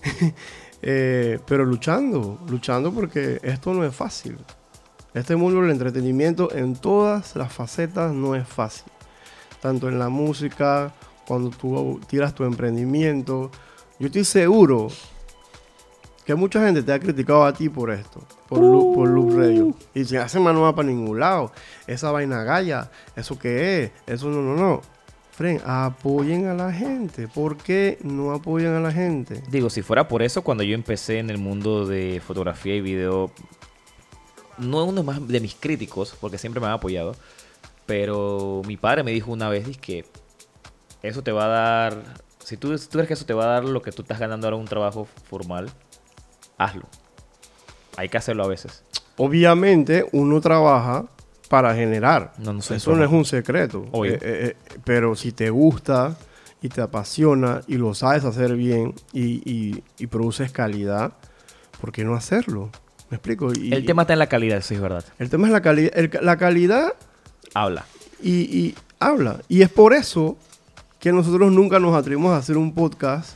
[0.89, 4.39] Eh, pero luchando, luchando porque esto no es fácil.
[5.15, 8.93] Este mundo del entretenimiento en todas las facetas no es fácil.
[9.61, 10.95] Tanto en la música,
[11.27, 13.51] cuando tú tiras tu emprendimiento.
[13.99, 14.89] Yo estoy seguro
[16.27, 19.75] que mucha gente te ha criticado a ti por esto, por, Loop, por Loop Radio.
[19.95, 21.53] Y si hace no va para ningún lado.
[21.87, 23.91] Esa vaina galla, ¿eso qué es?
[24.07, 24.83] Eso no, no, no.
[25.31, 27.29] Fren, apoyen a la gente.
[27.29, 29.41] ¿Por qué no apoyan a la gente?
[29.49, 33.31] Digo, si fuera por eso, cuando yo empecé en el mundo de fotografía y video,
[34.59, 37.15] no es uno más de mis críticos, porque siempre me han apoyado,
[37.85, 40.05] pero mi padre me dijo una vez que
[41.03, 42.03] eso te va a dar,
[42.43, 44.19] si tú, si tú crees que eso te va a dar lo que tú estás
[44.19, 45.71] ganando ahora en un trabajo formal,
[46.59, 46.85] hazlo.
[47.97, 48.83] Hay que hacerlo a veces.
[49.17, 51.07] Obviamente uno trabaja
[51.49, 52.33] para generar.
[52.39, 53.85] No, no sé, Eso no es un secreto.
[54.05, 56.17] Eh, eh, eh, pero si te gusta
[56.61, 61.13] y te apasiona y lo sabes hacer bien y, y- y produces calidad,
[61.81, 62.71] ¿por qué no hacerlo?
[63.11, 63.53] ¿Me explico?
[63.55, 65.05] Y- el tema está en la calidad, sí es verdad.
[65.19, 66.93] el tema es la, cali- el- la calidad
[67.55, 67.87] Habla.
[68.23, 69.41] y, habla.
[69.49, 70.37] Y es por eso
[70.99, 73.35] que nosotros nunca nos atrevimos a hacer un podcast.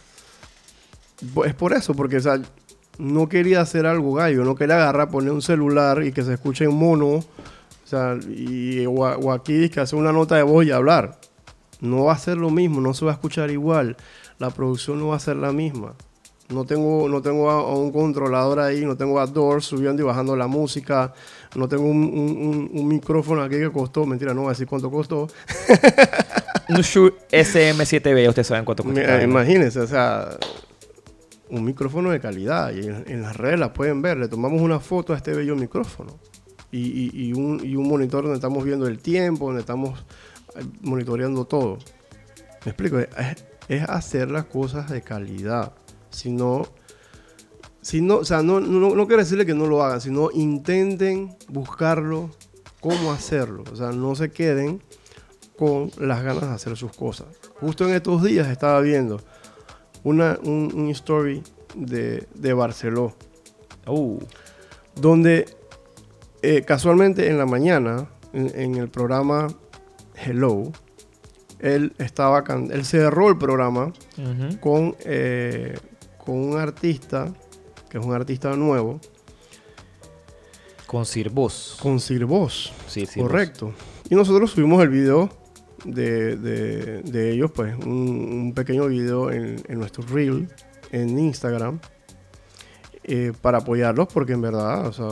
[1.45, 2.41] Es por eso, porque o sea,
[3.01, 6.65] no quería hacer algo gallo, no quería agarrar, poner un celular y que se escuche
[6.65, 7.25] en mono, o
[7.85, 11.19] sea, y, o, aquí que hacer una nota de voz y hablar.
[11.81, 13.97] No va a ser lo mismo, no se va a escuchar igual.
[14.39, 15.95] La producción no va a ser la misma.
[16.51, 20.05] No tengo, no tengo a, a un controlador ahí, no tengo a Doors subiendo y
[20.05, 21.13] bajando la música,
[21.55, 24.67] no tengo un, un- un- un micrófono aquí que costó, mentira, no voy a decir
[24.67, 25.29] cuánto costó.
[26.69, 28.83] Un Shure SM7B, ustedes saben cuánto.
[28.85, 30.29] Mira, imagínense, o sea,
[31.51, 32.73] un micrófono de calidad.
[32.73, 34.19] Y en, las redes las pueden ver.
[34.19, 36.19] Le tomamos una foto a este bello micrófono.
[36.73, 40.05] Y, un, monitor donde estamos viendo el tiempo, donde estamos
[40.57, 41.79] eh, monitoreando todo.
[42.65, 43.09] Me explico, es,
[43.69, 45.73] es hacer las cosas de calidad.
[46.11, 46.67] Si no,
[47.83, 51.37] si no, o sea, no, no, no quiero decirle que no lo hagan, sino intenten
[51.49, 52.31] buscarlo,
[52.81, 53.65] cómo hacerlo.
[53.73, 54.83] O sea, no se queden
[55.59, 57.29] con las ganas de hacer sus cosas.
[57.61, 59.21] Justo en estos días estaba viendo
[60.05, 61.43] una, un, un story
[61.75, 63.15] de, de Barceló,
[63.87, 64.19] Uh,
[64.95, 65.47] donde
[66.43, 69.49] eh, casualmente en la mañana, en, en el programa
[70.15, 70.71] Hello,
[71.59, 73.93] él estaba can- él cerró el programa
[74.61, 75.77] con, eh,
[76.19, 77.33] con un artista,
[77.89, 79.01] que es un artista nuevo,
[80.87, 81.79] Con Sirvos.
[81.81, 82.73] con Sir Voz.
[82.87, 83.07] Sí.
[83.07, 83.73] Correcto.
[84.09, 85.31] Y nosotros subimos el video
[85.85, 90.49] de, de- de ellos, pues, un, un pequeño video en, en nuestro reel
[90.93, 91.79] en Instagram
[93.05, 95.07] eh, para apoyarlos, porque en verdad, o sea,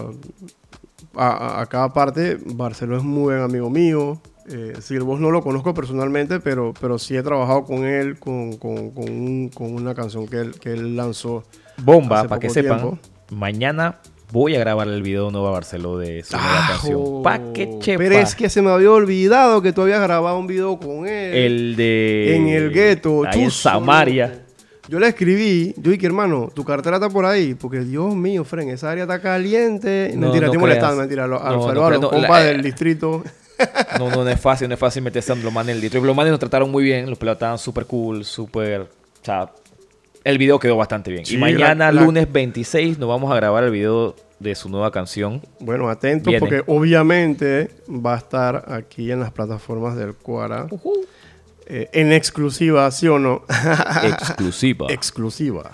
[1.17, 4.21] a, cada parte, Barceló es muy buen amigo mío.
[4.51, 8.91] Eh, Silvos no lo conozco personalmente, pero, pero sí he trabajado con él, con, con-
[8.93, 11.45] con un- con una canción que él, que él lanzó.
[11.83, 12.79] Bomba, para que sepan.
[13.31, 13.99] Mañana
[14.31, 17.23] voy a grabar el video nuevo a Barceló de su nueva canción.
[17.23, 17.99] Pa' que chepa.
[17.99, 21.35] Pero es que se me había olvidado que tú habías grabado un video con él.
[21.35, 22.37] El de.
[22.37, 24.45] en el gueto, Ahí en Samaria.
[24.89, 28.71] Yo le escribí, yo dije, hermano, tu cartera está por ahí, porque Dios mío, Fren,
[28.71, 30.13] esa área está caliente.
[30.15, 31.27] No, mentira, no estoy molestando, mentira.
[31.27, 33.23] No, a los no, compas la- del distrito.
[33.99, 36.01] No, no, no es fácil, no es fácil meterse a los manes en el litro.
[36.01, 38.83] Los manes nos trataron muy bien, los pelados estaban súper cool, súper.
[38.83, 39.51] O sea,
[40.31, 41.25] el video quedó bastante bien.
[41.27, 44.69] Sí, y mañana, la- la- lunes 26, nos vamos a grabar el video de su
[44.69, 45.43] nueva canción.
[45.61, 46.41] Bueno, atentos, Viene.
[46.41, 50.67] porque obviamente va a estar aquí en las plataformas del Cuara.
[51.67, 53.43] eh, en exclusiva, ¿sí o no?
[54.05, 54.87] Exclusiva.
[54.91, 55.73] exclusiva.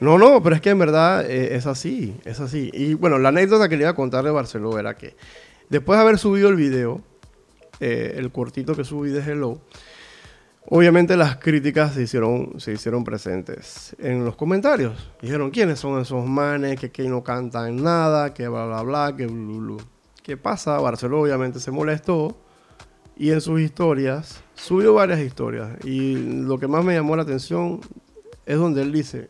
[0.00, 2.70] No, no, pero es que en verdad eh, es así, es así.
[2.72, 5.14] Y bueno, la anécdota que le iba a contar de Barceló era que
[5.68, 7.00] después de haber subido el video,
[7.80, 9.60] eh, el cortito que subí de Hello,
[10.66, 15.10] obviamente las críticas se hicieron, se hicieron presentes en los comentarios.
[15.20, 19.26] Dijeron, ¿quiénes son esos manes que, que no cantan nada, que bla, bla, bla, que
[19.26, 19.76] blu, blu?
[20.22, 20.78] ¿Qué pasa?
[20.78, 22.36] Barceló obviamente se molestó
[23.16, 25.70] y en sus historias subió varias historias.
[25.84, 27.80] Y lo que más me llamó la atención
[28.46, 29.28] es donde él dice,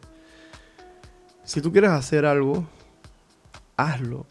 [1.45, 2.65] si tú quieres hacer algo,
[3.77, 4.27] hazlo.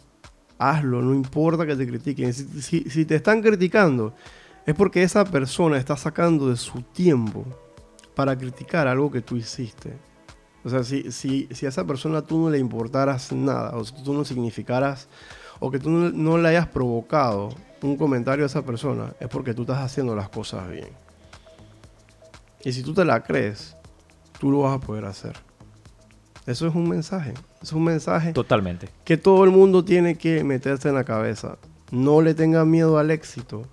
[0.58, 2.34] Hazlo, no importa que te critiquen.
[2.34, 4.14] Si- si te están criticando,
[4.70, 7.43] es porque esa persona está sacando de su tiempo
[8.13, 9.97] para criticar algo que tú hiciste.
[10.63, 14.03] O sea, si, si, si a esa persona tú no le importaras nada, o si
[14.03, 15.07] tú no significaras,
[15.59, 17.49] o que tú no, no le hayas provocado
[17.82, 20.89] un comentario a esa persona, es porque tú estás haciendo las cosas bien.
[22.63, 23.76] Y si tú te la crees,
[24.39, 25.34] tú lo vas a poder hacer.
[26.45, 27.34] Eso es un mensaje.
[27.59, 28.88] Es un mensaje Totalmente.
[29.03, 31.57] que todo el mundo tiene que meterse en la cabeza.
[31.89, 33.65] No le tengan miedo al éxito,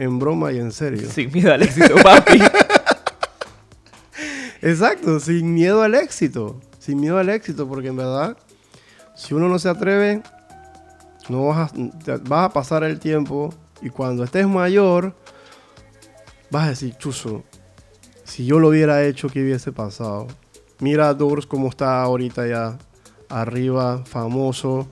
[0.00, 1.08] en broma y en serio.
[1.10, 2.40] Sin miedo al éxito, papi.
[4.62, 6.58] Exacto, sin miedo al éxito.
[6.78, 8.36] Sin miedo al éxito, porque en verdad,
[9.14, 10.22] si uno no se atreve,
[11.28, 15.14] no vas a, vas a pasar el tiempo y cuando estés mayor,
[16.50, 17.44] vas a decir, chuzo,
[18.24, 20.28] si yo lo hubiera hecho, ¿qué hubiese pasado?
[20.78, 22.78] Mira a Doors como está ahorita ya
[23.30, 24.88] arriba, famoso,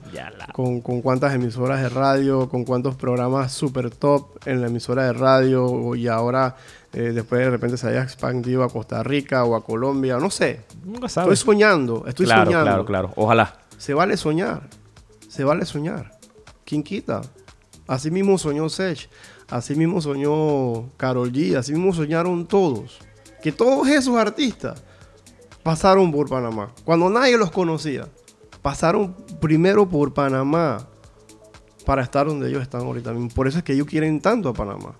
[0.53, 5.13] con, con cuántas emisoras de radio, con cuántos programas super top en la emisora de
[5.13, 6.55] radio y ahora
[6.93, 10.61] eh, después de repente se haya expandido a Costa Rica o a Colombia, no sé.
[10.83, 11.39] Nunca Estoy sabes.
[11.39, 12.65] soñando, estoy claro, soñando.
[12.65, 13.13] claro, claro.
[13.15, 13.59] Ojalá.
[13.77, 14.63] Se vale soñar,
[15.27, 16.17] se vale soñar.
[16.65, 17.21] ¿Quién quita?
[17.87, 19.09] Así mismo soñó Sech,
[19.49, 22.99] así mismo soñó Carol G, así mismo soñaron todos.
[23.41, 24.83] Que todos esos artistas
[25.63, 26.71] pasaron por Panamá.
[26.83, 28.07] Cuando nadie los conocía,
[28.61, 30.87] pasaron primero por Panamá
[31.85, 33.13] para estar donde ellos están ahorita.
[33.33, 34.93] Por eso es que ellos quieren tanto a Panamá.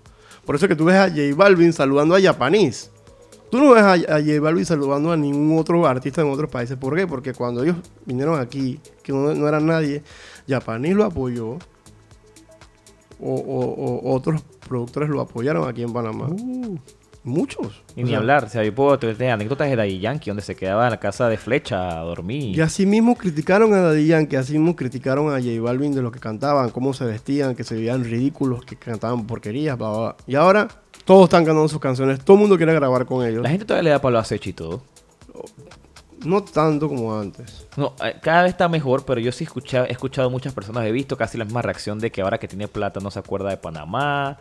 [0.45, 2.89] Por eso es que tú ves a J Balvin saludando a Japanese.
[3.51, 6.77] Tú no ves a, a J Balvin saludando a ningún otro artista en otros países.
[6.77, 7.05] ¿Por qué?
[7.05, 10.03] Porque cuando ellos vinieron aquí, que no, no era nadie,
[10.47, 11.57] Japanese lo apoyó.
[13.21, 16.29] O, o- o otros productores lo apoyaron aquí en Panamá.
[17.23, 17.81] Muchos.
[17.95, 18.45] Y ni sea, hablar.
[18.45, 21.27] O sea, yo puedo tener anécdotas de Daddy Yankee, donde se quedaba en la casa
[21.27, 22.55] de Flecha a dormir.
[22.57, 26.11] Y así mismo criticaron a Daddy Yankee, así mismo criticaron a J Balvin de lo
[26.11, 30.15] que cantaban, cómo se vestían, que se veían ridículos, que cantaban porquerías, bla, bla, bla.
[30.27, 30.67] Y ahora
[31.03, 33.43] todos están cantando sus canciones, todo el mundo quiere grabar con ellos.
[33.43, 34.81] La gente todavía le da palo a Sech y todo.
[36.25, 37.65] No tanto como antes.
[37.77, 40.91] No, eh, cada vez está mejor, pero yo sí escucha- he escuchado muchas personas, he
[40.91, 43.57] visto casi la misma reacción de que ahora que tiene plata no se acuerda de
[43.57, 44.37] Panamá,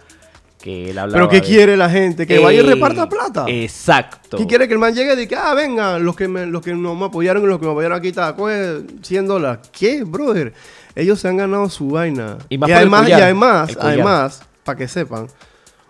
[0.60, 2.26] que él hablaba Pero ¿qué de- quiere la gente?
[2.26, 3.44] Que vaya y reparta plata.
[3.48, 4.36] Exacto.
[4.36, 6.74] ¿Qué quiere que el man llegue y diga, ah, venga, los que, me, los que
[6.74, 9.68] no me apoyaron y los que me apoyaron aquí, está, coge 100 dólares?
[9.72, 10.52] ¿Qué, brother?
[10.94, 12.38] Ellos se han ganado su vaina.
[12.48, 15.28] Y más además, y además, además, para que sepan,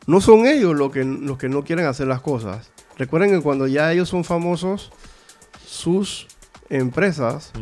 [0.07, 2.71] no son ellos los que, los que no quieren hacer las cosas.
[2.99, 4.91] Recuerden que cuando ya ellos son famosos,
[5.67, 6.27] sus
[6.71, 7.53] empresas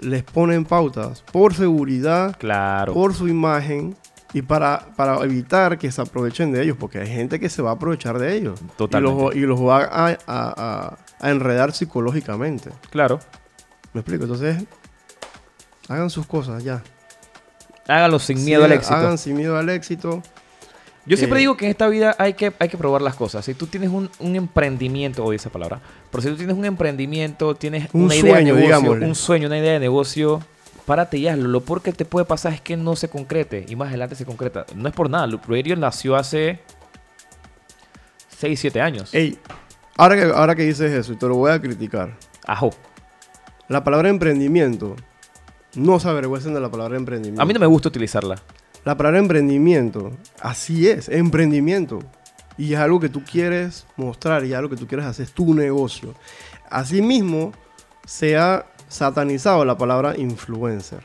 [0.00, 2.94] les ponen pautas por seguridad, Claro.
[2.94, 3.94] por su imagen
[4.32, 7.70] y para, para evitar que se aprovechen de ellos, porque hay gente que se va
[7.70, 8.60] a aprovechar de ellos.
[8.76, 9.20] Totalmente.
[9.20, 12.70] Y los, y los va a, a- a- a enredar psicológicamente.
[12.90, 13.18] Claro.
[13.92, 14.24] ¿Me explico?
[14.24, 14.62] Entonces,
[15.88, 16.82] hagan sus cosas ya.
[17.88, 18.94] Hágalo sin miedo Sí, al éxito.
[18.94, 20.22] Hagan sin miedo al éxito.
[21.06, 23.44] Yo siempre Eh, digo que en esta vida hay que, hay que probar las cosas.
[23.44, 27.54] Si tú tienes un, un emprendimiento, odio esa palabra, pero si tú tienes un emprendimiento,
[27.56, 29.06] tienes Un una idea sueño, de negocio, digámosle.
[29.06, 30.40] un sueño, una idea de negocio,
[30.90, 31.48] párate y hazlo.
[31.48, 34.24] Lo peor que te puede pasar es que no se concrete y más adelante se
[34.24, 34.66] concreta.
[34.74, 36.58] No es por nada, Loop Radio nació hace
[38.30, 39.14] 6, 7 años.
[39.14, 39.38] Ey,
[39.96, 42.16] ahora que, ahora que dices eso, y te lo voy a criticar.
[42.44, 42.70] Ajo.
[43.68, 44.96] La palabra emprendimiento,
[45.76, 47.40] no se avergüencen de la palabra emprendimiento.
[47.40, 48.42] A mí no me gusta utilizarla.
[48.84, 50.10] La palabra emprendimiento,
[50.40, 52.00] así es, emprendimiento.
[52.58, 55.54] Y es algo que tú quieres mostrar y algo que tú quieres hacer, es tu
[55.54, 56.16] negocio.
[56.68, 57.52] Asimismo,
[58.04, 61.00] se ha satanizado la palabra influencer.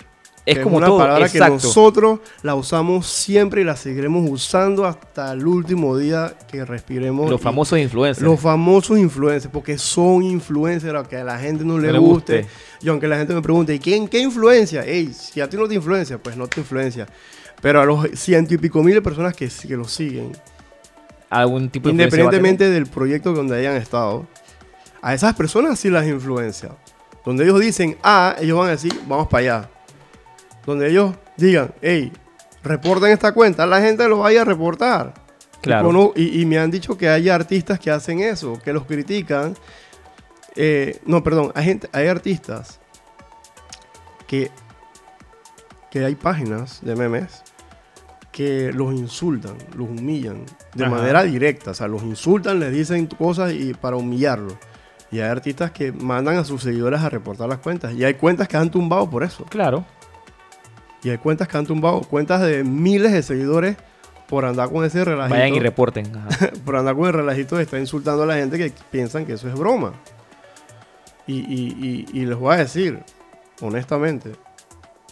[0.46, 4.86] Es que como una todo, palabra que nosotros la usamos siempre y la seguiremos usando
[4.86, 7.32] hasta el último día que respiremos.
[7.32, 8.24] Los famosos influencers.
[8.24, 12.38] Los famosos influencers, porque son influencers, aunque a la gente no le, No le guste.
[12.42, 12.52] guste.
[12.82, 14.84] Y aunque la gente me pregunte, ¿y quién, qué influencia?
[14.84, 17.08] Ey, si a ti no te influencia, pues no te influencia.
[17.60, 20.32] Pero a los ciento y pico mil de personas que, que lo siguen,
[21.32, 24.28] Algún tipo de independientemente del proyecto donde hayan estado,
[25.02, 26.70] a esas personas sí las influencia.
[27.26, 29.70] Donde ellos dicen A, ellos van a decir, vamos para allá.
[30.66, 32.12] Donde ellos digan, hey,
[32.64, 35.14] reporten esta cuenta, la gente lo vaya a reportar.
[35.62, 35.82] Claro.
[35.82, 38.86] Y, cono- y- y me han dicho que hay artistas que hacen eso, que los
[38.86, 39.56] critican.
[40.56, 42.80] Eh, no, perdón, hay, gente, hay artistas
[44.28, 44.52] que,
[45.92, 47.44] que hay páginas de memes
[48.32, 50.94] que los insultan, los humillan de Ajá.
[50.96, 51.72] manera directa.
[51.72, 54.54] O sea, los insultan, les dicen cosas y para humillarlos.
[55.12, 57.94] Y hay artistas que mandan a sus seguidores a reportar las cuentas.
[57.94, 59.46] Y hay cuentas que han tumbado por eso.
[59.46, 59.86] Claro.
[61.04, 63.78] Y hay cuentas que han tumbado, cuentas de miles de seguidores
[64.28, 65.36] por andar con ese relajito.
[65.40, 66.12] Vayan y reporten.
[66.66, 69.48] Por andar con el relajito de estar insultando a la gente que piensan que eso
[69.48, 69.94] es broma.
[71.28, 73.04] Y, y- y- y les voy a decir,
[73.62, 74.32] honestamente,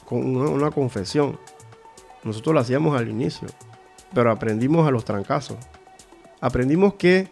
[0.06, 1.40] con una, una confesión.
[2.24, 3.48] Nosotros lo hacíamos al inicio,
[4.16, 5.58] pero aprendimos a los trancazos.
[6.42, 7.32] Aprendimos que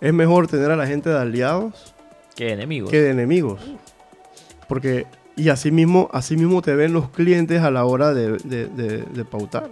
[0.00, 1.94] es mejor tener a la gente de aliados
[2.36, 2.90] ¿Qué enemigos?
[2.90, 3.60] que de enemigos.
[4.68, 8.66] Porque, y así mismo, así mismo te ven los clientes a la hora de, de-
[8.66, 9.70] de- de pautar.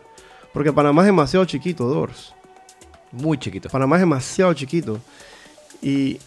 [0.52, 2.34] Porque Panamá es demasiado chiquito, Dors.
[3.12, 3.68] Muy chiquito.
[3.68, 4.98] Panamá es demasiado chiquito.
[5.82, 6.18] Y,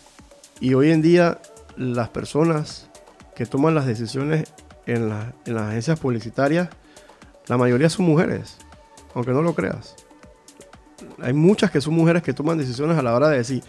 [0.59, 1.39] y hoy en día
[1.75, 2.87] las personas
[3.35, 4.47] que toman las decisiones
[4.85, 6.69] en, la- en las agencias publicitarias,
[7.47, 8.57] la mayoría son mujeres,
[9.15, 9.95] aunque no lo creas.
[11.21, 13.63] Hay muchas que son mujeres que toman decisiones a la hora de decir,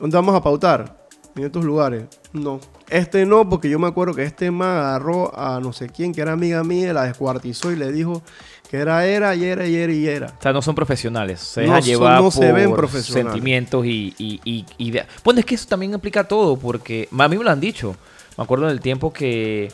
[0.00, 0.98] ¿dónde vamos a pautar?
[1.36, 2.04] En estos lugares.
[2.32, 2.58] No.
[2.88, 6.20] Este no, porque yo me acuerdo que este me agarró a no sé quién, que
[6.22, 8.22] era amiga mía, la descuartizó y le dijo
[8.68, 10.26] que era, era, y era, y era, y era.
[10.38, 11.40] O sea, no son profesionales.
[11.40, 13.32] Se No llevar no por se ven profesionales.
[13.32, 17.08] sentimientos y, y, y- y de- Bueno, es que eso también aplica a todo, porque
[17.16, 17.94] a mí me lo han dicho.
[18.36, 19.72] Me acuerdo del tiempo que...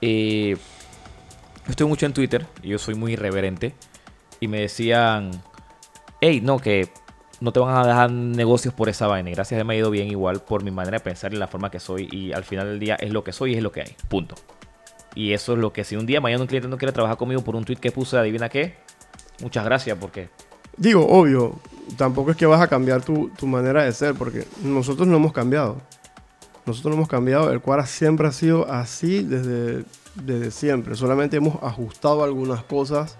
[0.00, 0.56] eh,
[1.66, 3.74] yo estoy mucho en Twitter y yo soy muy irreverente.
[4.40, 5.30] Y me decían,
[6.20, 6.88] hey, no, que
[7.40, 9.30] no te van a dejar negocios por esa vaina.
[9.30, 11.80] Gracias me ha ido bien igual por mi manera de pensar y la forma que
[11.80, 12.08] soy.
[12.10, 13.96] Y al final del día es lo que soy y es lo que hay.
[14.08, 14.34] Punto.
[15.14, 17.42] Y eso es lo que si un día mañana un cliente no quiere trabajar conmigo
[17.42, 18.76] por un tweet que puse, adivina qué,
[19.40, 20.28] muchas gracias porque
[20.80, 21.60] Digo, obvio,
[21.98, 25.32] tampoco es que vas a cambiar tu, tu manera de ser, porque nosotros no hemos
[25.32, 25.76] cambiado.
[26.64, 27.50] Nosotros no hemos cambiado.
[27.50, 29.84] El Quara siempre ha sido así desde,
[30.14, 30.94] desde siempre.
[30.94, 33.18] Solamente hemos ajustado algunas cosas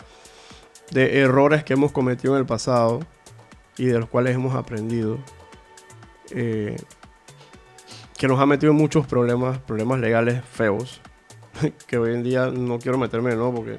[0.90, 3.00] de errores que hemos cometido en el pasado
[3.76, 5.18] y de los cuales hemos aprendido.
[6.32, 6.76] eh,
[8.16, 11.00] que nos ha metido en muchos problemas, problemas legales feos.
[11.86, 13.52] Que hoy en día no quiero meterme, ¿no?
[13.54, 13.78] Porque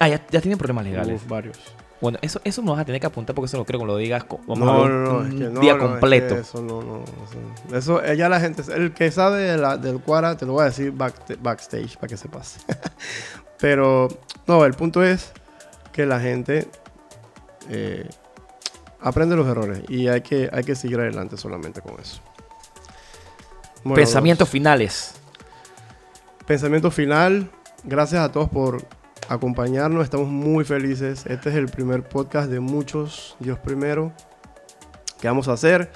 [0.00, 1.26] Ah, ya, ya tienen problemas legales.
[1.28, 1.58] varios.
[2.00, 3.96] Bueno, eso, eso me vas a tener que apuntar porque eso no creo que lo
[3.96, 4.24] digas.
[4.28, 6.34] Vamos no, no, no, un es que no, día no, es que completo.
[6.36, 7.04] eso no, no.
[7.70, 10.54] Eso, eso, eh, ya la gente, el que sabe de la- del Cuara, te lo
[10.54, 12.60] voy a decir back- backstage para que se pase.
[13.60, 14.08] Pero,
[14.48, 15.32] no, el punto es
[15.92, 16.66] que la gente
[17.68, 18.08] eh,
[19.02, 22.20] aprende los errores y hay que, hay que seguir adelante solamente con eso.
[23.84, 25.14] Bueno, Pensamientos finales.
[26.46, 27.50] Pensamiento final.
[27.84, 28.84] Gracias a todos por
[29.28, 30.04] acompañarnos.
[30.04, 31.24] Estamos muy felices.
[31.26, 33.36] Este es el primer podcast de muchos.
[33.40, 34.12] Dios primero.
[35.20, 35.90] Que vamos a hacer.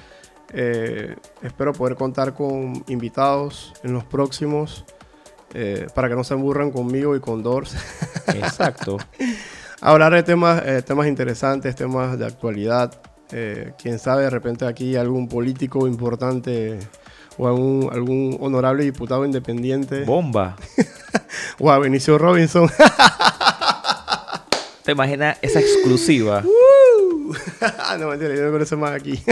[0.52, 4.84] Eh, espero poder contar con invitados en los próximos.
[5.54, 7.74] eh, para que no se aburran conmigo y con Dors.
[8.34, 8.98] Exacto.
[9.80, 12.92] Hablar de temas, eh, temas interesantes, temas de actualidad.
[13.32, 16.78] Eh, Quién sabe, de repente aquí algún político importante
[17.38, 20.04] o algún, algún honorable diputado independiente.
[20.04, 20.56] Bomba.
[21.58, 22.68] O a Benicio Robinson.
[24.84, 26.42] ¿Te imaginas esa exclusiva?
[27.98, 29.22] no, mentira, yo no conozco más aquí.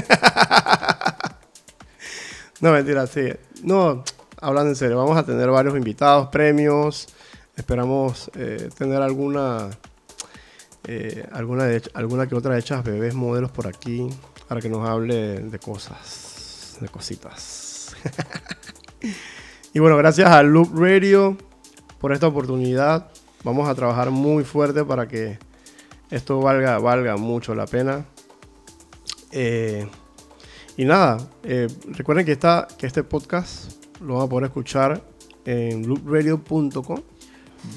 [2.61, 3.33] no, mentira, sí.
[3.63, 4.03] No,
[4.41, 7.09] hablando en serio, vamos a tener varios invitados, premios.
[7.57, 9.71] Esperamos eh, tener alguna,
[10.87, 14.09] eh, alguna, de- alguna que otra hechas bebés modelos por aquí
[14.49, 17.95] para que nos hable de cosas, de cositas.
[19.73, 21.37] y bueno, gracias a Loop Radio
[21.99, 23.09] por esta oportunidad.
[23.43, 25.39] Vamos a trabajar muy fuerte para que
[26.11, 28.05] esto valga, valga mucho la pena.
[29.33, 29.89] Eh,
[30.77, 35.03] y nada, eh, recuerden que, está, que este podcast lo van a poder escuchar
[35.45, 37.01] en loopradio.com.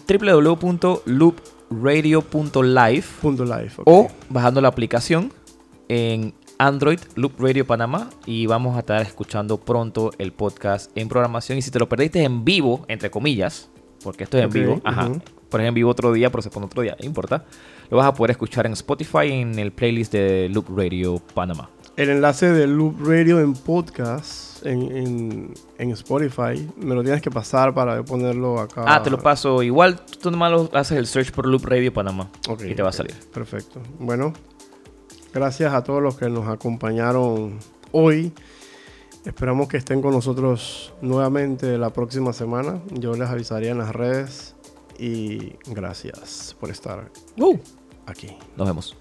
[0.08, 1.57] www.loopradio.live
[3.22, 3.84] Punto live, ok.
[3.86, 5.34] o bajando la aplicación
[5.89, 11.57] en Android Loop Radio Panamá y vamos a estar escuchando pronto el podcast en programación
[11.57, 13.70] y si te lo perdiste en vivo, entre comillas,
[14.03, 15.09] porque esto es en vivo, ajá,
[15.49, 17.45] por ejemplo en vivo otro día, pero se pone otro día, no importa,
[17.89, 21.70] lo vas a poder escuchar en Spotify en el playlist de Loop Radio Panamá.
[21.95, 27.30] El enlace de Loop Radio en podcast en, en- en Spotify me lo tienes que
[27.32, 28.84] pasar para ponerlo acá.
[28.88, 29.62] Ah, te lo paso.
[29.64, 32.89] Igual tú nomás lo haces el search por Loop Radio Panamá Ok, y te va
[32.89, 33.16] a salir.
[33.34, 33.82] Perfecto.
[33.99, 34.34] Bueno,
[35.34, 37.60] gracias a todos los que nos acompañaron
[37.91, 38.32] hoy.
[39.26, 42.82] Esperamos que estén con nosotros nuevamente la próxima semana.
[42.93, 44.55] Yo les avisaría en las redes
[44.97, 47.58] y gracias por estar Uh,
[48.05, 48.36] aquí.
[48.55, 48.95] nos vemos.